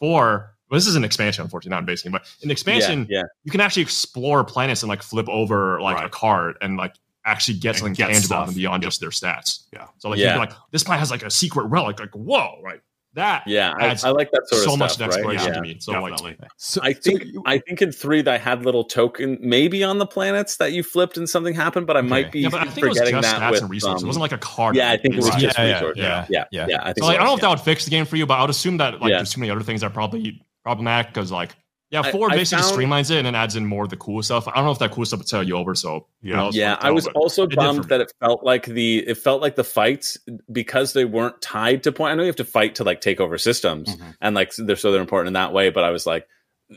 [0.00, 3.18] four, well, this is an expansion, unfortunately, not in base game, but in expansion, yeah,
[3.18, 3.22] yeah.
[3.44, 6.94] you can actually explore planets and like flip over like a card and like
[7.26, 8.46] actually get And something get tangible stuff.
[8.48, 9.64] and beyond just their stats.
[9.70, 9.86] Yeah.
[9.98, 10.28] So like Yeah.
[10.28, 12.80] you can like this planet has like a secret relic, like whoa, right?
[13.14, 15.16] That Yeah, I, adds I like that sort so of much stuff, right?
[15.18, 15.54] exploration Yeah.
[15.56, 15.76] to me.
[15.78, 18.84] So like So, I so think you- I think in three that I had little
[18.84, 22.40] token maybe on the planets that you flipped and something happened, but I might be
[22.40, 24.02] yeah, but I think it was forgetting just that stats with and resources.
[24.02, 24.76] um, it wasn't like a card.
[24.76, 26.02] yeah, I think it was It's- just yeah, yeah, resources.
[26.02, 26.66] yeah, yeah, yeah.
[26.70, 26.80] yeah.
[26.80, 28.06] I think So like, it I don't know was, if that would fix the game
[28.06, 29.16] for you, but I would assume that like Yeah.
[29.18, 31.54] there's too many other things that probably problematic because like
[31.90, 34.22] yeah, four I basically found- streamlines it and then adds in more of the cool
[34.22, 34.48] stuff.
[34.48, 35.74] I don't know if that cool stuff would tell you over.
[35.74, 36.30] So Yeah.
[36.30, 37.86] you know, it's yeah, I was also it did for bummed me.
[37.88, 40.16] that it felt like the it felt like the fights
[40.50, 42.12] because they weren't tied to point.
[42.12, 44.16] I know you have to fight to like take over systems Mhm.
[44.22, 45.68] and like they're so they're important in that way.
[45.68, 46.26] But I was like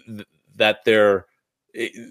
[0.05, 0.27] th-
[0.57, 1.25] that they're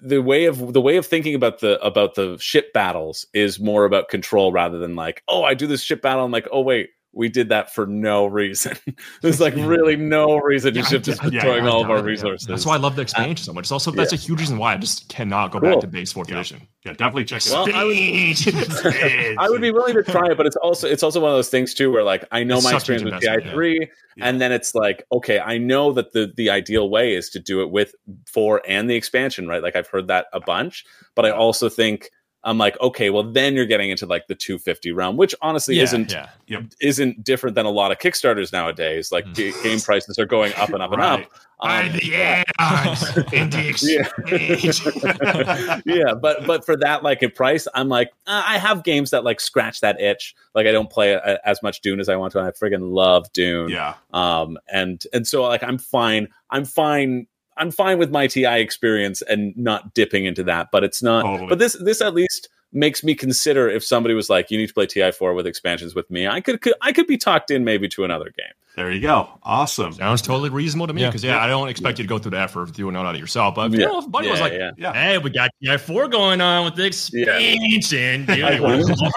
[0.02, 3.84] the way of the way of thinking about the about the ship battles is more
[3.84, 6.90] about control rather than like oh I do this ship battle and like oh wait
[7.14, 8.76] we did that for no reason.
[9.22, 10.74] There's like really no reason.
[10.74, 12.02] Yeah, I ship just yeah, I all of our yeah.
[12.02, 12.46] resources.
[12.46, 13.64] That's why I love the uh, expansion so much.
[13.64, 15.70] It's also that's a huge reason why I just cannot go Cool.
[15.70, 16.36] back to base fourth Yeah.
[16.36, 16.66] edition.
[16.84, 17.74] Yeah, definitely check it Well, out.
[17.74, 17.94] I would-
[19.38, 21.48] I would be willing to try it, but it's also it's also one of those
[21.48, 23.52] things too where like I know It's my such a huge experience with yeah.
[23.52, 24.26] three, Yeah.
[24.28, 27.62] and then it's like okay, I know that the the ideal way is to do
[27.62, 27.94] it with
[28.26, 29.62] four and the expansion, right?
[29.62, 30.84] Like I've heard that a bunch,
[31.14, 32.10] but I also think
[32.44, 35.82] I'm like okay, well then you're getting into like the 250 realm, which honestly yeah,
[35.84, 36.16] isn't
[36.46, 36.60] yeah.
[36.80, 39.10] isn't different than a lot of Kickstarters nowadays.
[39.10, 39.34] Like Mm.
[39.34, 41.20] ga- game prices are going up and up and up.
[41.60, 44.84] Um, the odds in the exchange.
[45.86, 49.24] yeah, but but for that like a price, I'm like uh, I have games that
[49.24, 50.34] like scratch that itch.
[50.54, 52.38] Like I don't play uh, as much Dune as I want to.
[52.38, 53.70] And I friggin' love Dune.
[53.70, 53.94] yeah.
[54.12, 56.28] Um, and and so like I'm fine.
[56.50, 57.26] I'm fine.
[57.56, 60.68] I'm fine with my TI experience and not dipping into that.
[60.72, 61.22] But it's not.
[61.22, 61.48] Totally.
[61.48, 64.74] But this this at least makes me consider if somebody was like, you need to
[64.74, 66.26] play TI four with expansions with me.
[66.26, 68.52] I could, could I could be talked in maybe to another game.
[68.76, 69.28] There you go.
[69.44, 69.92] Awesome.
[69.92, 72.40] Sounds totally reasonable to me because yeah, I don't expect you to go through the
[72.40, 73.54] effort of doing it out of yourself.
[73.54, 73.86] But you Yeah.
[73.86, 74.72] know, if a buddy was like, yeah.
[74.76, 74.92] Yeah.
[74.92, 78.60] "Hey, we got yeah four going on with the expansion, dude.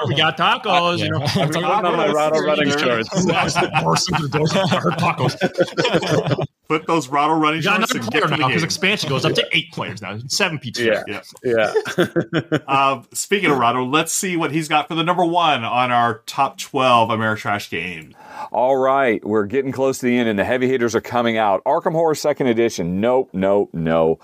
[0.07, 3.09] we got tacos, you know, I'm talking about my Rahdo running shorts.
[3.25, 6.45] Burst into the door, hard tacos.
[6.67, 9.47] Put those Rahdo running We got shorts another player now because expansion goes up to
[9.53, 10.83] eight players now, seven pizza.
[10.83, 11.03] Yeah.
[11.07, 11.21] Yeah.
[11.43, 11.73] Yeah.
[12.67, 16.19] Uh, speaking of Rahdo, let's see what he's got for the number one on our
[16.25, 18.13] top 12 Ameritrash games.
[18.51, 21.63] All right, we're getting close to the end, and the heavy hitters are coming out.
[21.63, 22.99] Arkham Horror Second Edition.
[22.99, 24.19] Nope, nope, no.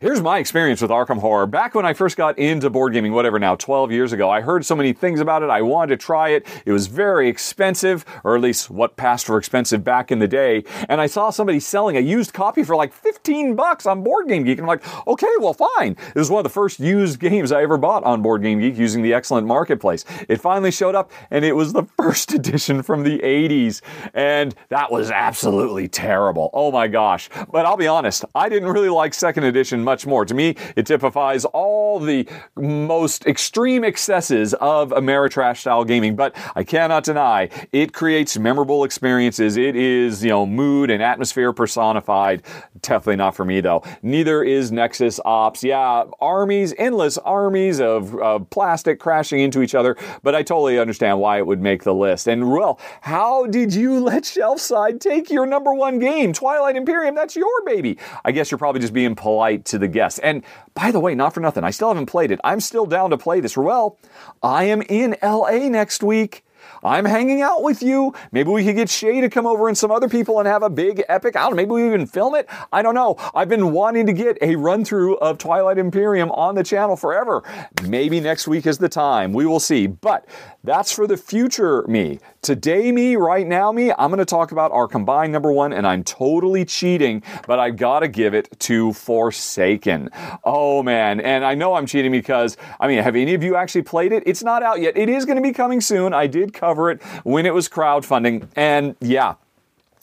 [0.00, 1.46] Here's my experience with Arkham Horror.
[1.46, 4.64] Back when I first got into board gaming, whatever now, 12 years ago, I heard
[4.64, 5.50] so many things about it.
[5.50, 6.46] I wanted to try it.
[6.64, 10.64] It was very expensive, or at least what passed for expensive back in the day.
[10.88, 14.42] And I saw somebody selling a used copy for like 15 bucks on Board Game
[14.42, 14.56] Geek.
[14.56, 15.98] And I'm like, okay, well, fine.
[16.14, 18.78] It was one of the first used games I ever bought on Board Game Geek
[18.78, 20.06] using the excellent marketplace.
[20.30, 23.82] It finally showed up, and it was the first edition from the 80s.
[24.14, 26.48] And that was absolutely terrible.
[26.54, 27.28] Oh my gosh.
[27.52, 30.24] But I'll be honest, I didn't really like second edition much more.
[30.24, 36.62] To me, it typifies all the most extreme excesses of Ameritrash style gaming, but I
[36.62, 39.56] cannot deny it creates memorable experiences.
[39.56, 42.44] It is, you know, mood and atmosphere personified.
[42.82, 43.82] Definitely not for me though.
[44.00, 45.64] Neither is Nexus Ops.
[45.64, 51.18] Yeah, armies, endless armies of, of plastic crashing into each other, but I totally understand
[51.18, 52.28] why it would make the list.
[52.28, 56.32] And well, how did you let Shelfside take your number one game?
[56.32, 57.98] Twilight Imperium, that's your baby.
[58.24, 60.18] I guess you're probably just being polite to the guests.
[60.20, 62.40] And by the way, not for nothing, I still haven't played it.
[62.44, 63.56] I'm still down to play this.
[63.56, 63.98] Well,
[64.42, 66.44] I am in LA next week.
[66.82, 68.14] I'm hanging out with you.
[68.32, 70.70] Maybe we could get Shay to come over and some other people and have a
[70.70, 71.36] big epic.
[71.36, 71.56] I don't know.
[71.56, 72.48] Maybe we even film it.
[72.72, 73.16] I don't know.
[73.34, 77.42] I've been wanting to get a run through of Twilight Imperium on the channel forever.
[77.84, 79.32] Maybe next week is the time.
[79.32, 79.86] We will see.
[79.86, 80.26] But
[80.64, 82.18] that's for the future me.
[82.42, 85.86] Today, me, right now, me, I'm going to talk about our combined number one, and
[85.86, 90.08] I'm totally cheating, but I've got to give it to Forsaken.
[90.44, 91.20] Oh, man.
[91.20, 94.22] And I know I'm cheating because, I mean, have any of you actually played it?
[94.26, 94.96] It's not out yet.
[94.96, 96.14] It is going to be coming soon.
[96.14, 98.48] I did cover it when it was crowdfunding.
[98.56, 99.34] And yeah,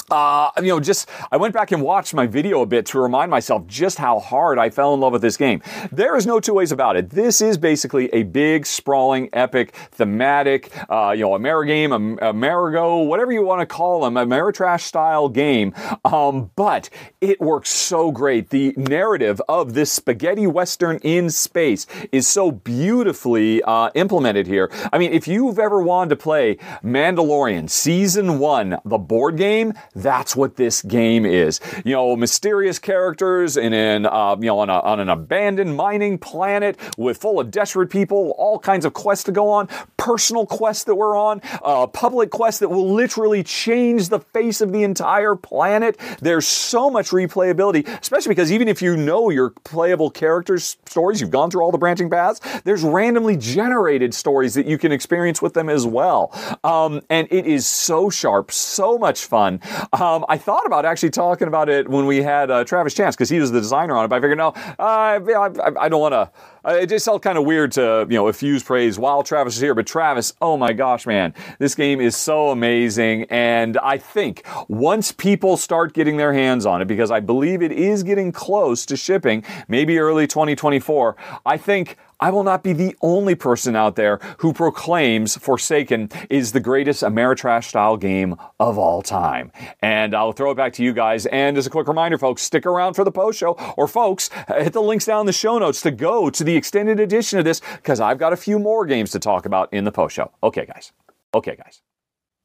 [0.10, 3.30] uh, you know, just I went back and watched my video a bit to remind
[3.30, 5.62] myself just how hard I fell in love with this game.
[5.91, 7.10] There is no two ways about it.
[7.10, 13.32] This is basically a big, sprawling, epic, thematic, uh, you know, Amerigame, Am- Amerigo, whatever
[13.32, 15.74] you want to call them, Ameritrash style game.
[16.05, 16.89] Um, but
[17.20, 18.49] it works so great.
[18.49, 24.72] The narrative of this spaghetti western in space is so beautifully uh, implemented here.
[24.93, 30.36] I mean, if you've ever wanted to play Mandalorian season one, the board game, that's
[30.36, 31.60] what this game is.
[31.84, 36.18] You know, mysterious characters in an uh, you know on, a, on an abandoned mining
[36.18, 39.68] planet with full of desperate people, all kinds of quests to go on,
[39.98, 44.72] personal quests that we're on, uh, public quests that will literally change the face of
[44.72, 45.98] the entire planet.
[46.22, 51.32] There's so much replayability, especially because even if you know your playable characters' stories, you've
[51.32, 52.39] gone through all the branching paths.
[52.64, 56.32] There's randomly generated stories that you can experience with them as well,
[56.64, 59.60] um, and it is so sharp, so much fun.
[59.94, 63.30] Um, I thought about actually talking about it when we had uh, Travis Chance because
[63.30, 66.02] he was the designer on it, but I figured no, uh, yeah, I, I don't
[66.02, 66.32] want to.
[66.66, 69.74] It just felt kind of weird to you know effuse praise while Travis is here.
[69.74, 75.12] But Travis, oh my gosh, man, this game is so amazing, and I think once
[75.12, 78.98] people start getting their hands on it, because I believe it is getting close to
[78.98, 81.16] shipping, maybe early 2024.
[81.46, 86.51] I think I will not be the only person out there who proclaims Forsaken is
[86.51, 89.51] the greatest Ameritrash style game of all time.
[89.82, 91.26] And I'll throw it back to you guys.
[91.28, 93.51] And as a quick reminder, folks, stick around for the post show.
[93.78, 96.99] Or, folks, hit the links down in the show notes to go to the extended
[96.99, 99.91] edition of this because I've got a few more games to talk about in the
[99.91, 100.32] post show.
[100.41, 100.91] Okay, guys.
[101.34, 101.82] Okay, guys.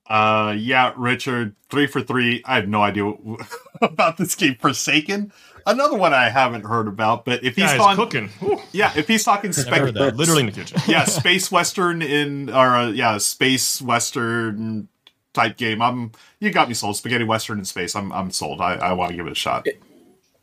[0.07, 2.43] Uh, yeah, Richard, three for three.
[2.45, 3.47] I have no idea what,
[3.83, 5.33] about this game, Forsaken.
[5.67, 8.29] Another one I haven't heard about, but if he's Guys, talking, cooking.
[8.41, 8.61] Whew.
[8.73, 10.81] yeah, if he's talking Never spec, Literally in the kitchen.
[10.89, 14.89] yeah, space western in or uh, yeah, space western
[15.33, 15.81] type game.
[15.81, 16.97] I'm you got me sold.
[16.97, 17.95] Spaghetti western in space.
[17.95, 18.61] I'm I'm sold.
[18.61, 19.67] I, I want to give it a shot.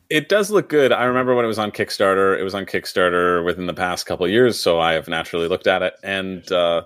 [0.09, 0.91] It does look good.
[0.91, 2.39] I remember when it was on Kickstarter.
[2.39, 5.67] It was on Kickstarter within the past couple of years, so I have naturally looked
[5.67, 6.83] at it, and uh,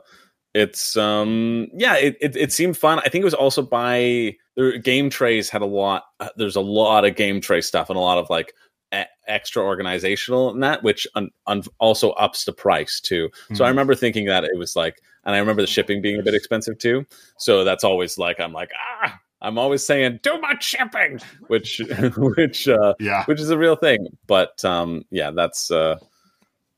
[0.54, 3.00] it's um yeah, it, it it seemed fun.
[3.00, 6.04] I think it was also by the game trays had a lot.
[6.20, 8.54] Uh, there's a lot of game tray stuff and a lot of like
[8.94, 13.30] e- extra organizational and that, which un, un, also ups the price too.
[13.54, 13.72] So I Mhm.
[13.72, 16.78] remember thinking that it was like, and I remember the shipping being a bit expensive
[16.78, 17.06] too.
[17.38, 19.20] So that's always like I'm like ah.
[19.42, 21.82] I'm always saying too much shipping, which
[22.18, 24.08] which uh, Yeah, which is a real thing.
[24.28, 25.98] But um, yeah, that's uh,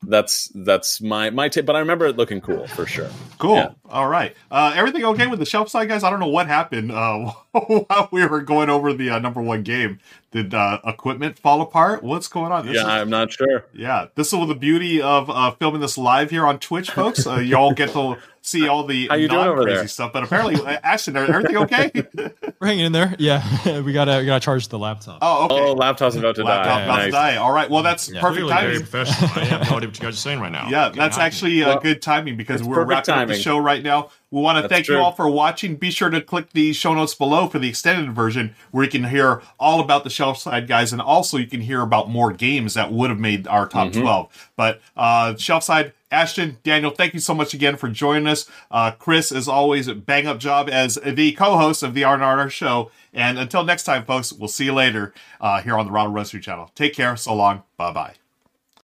[0.08, 1.66] that's that's my my tip.
[1.66, 3.08] But I remember it looking cool for sure.
[3.38, 3.56] Cool.
[3.56, 3.70] Yeah.
[3.90, 4.34] All right.
[4.50, 6.02] Uh, everything okay with the Shelfside, guys?
[6.04, 9.62] I don't know what happened uh, while we were going over the uh, number one
[9.62, 10.00] game.
[10.30, 12.02] Did uh, equipment fall apart?
[12.02, 12.66] What's going on?
[12.66, 13.66] This Yeah, is- I'm not sure.
[13.72, 14.06] yeah.
[14.14, 17.26] This is the beauty of uh, filming this live here on Twitch, folks.
[17.26, 18.16] Uh, y'all get to
[18.46, 19.88] see all the How you doing over non-crazy there?
[19.88, 20.12] stuff.
[20.12, 21.90] But apparently, uh, Ashton, are- everything okay?
[22.60, 23.14] We're hanging in there.
[23.18, 23.42] Yeah,
[23.82, 25.18] we gotta we gotta charge the laptop.
[25.22, 25.60] oh, okay.
[25.60, 26.84] Oh, laptop's about to Laptop die.
[26.84, 27.36] about to die.
[27.36, 27.68] All right.
[27.68, 28.20] Well, that's Yeah.
[28.20, 28.86] perfect Clearly very timing.
[28.88, 29.30] professional.
[29.42, 30.68] I have no idea what you guys are saying right now.
[30.70, 33.58] Yeah, Good that's actually uh, Well, good timing because we're perfect wrapping up the show
[33.58, 34.10] right now.
[34.36, 35.76] We want to That's thank you all for watching.
[35.76, 39.04] Be sure to click the show notes below for the extended version where you can
[39.04, 42.92] hear all about the Shelfside guys and also you can hear about more games that
[42.92, 44.02] would have made our top Mm-hmm.
[44.02, 44.50] 12.
[44.54, 48.44] But uh, Shelfside, Ashton, Daniel, thank you so much again for joining us.
[48.70, 52.90] Uh, Chris, as always, bang up job as the co-host of the R&R show.
[53.14, 56.30] And until next time, folks, we'll see you later uh, here on the Rahdo Runs
[56.30, 56.70] Through channel.
[56.74, 57.16] Take care.
[57.16, 57.62] So long.
[57.78, 58.25] Bye-bye.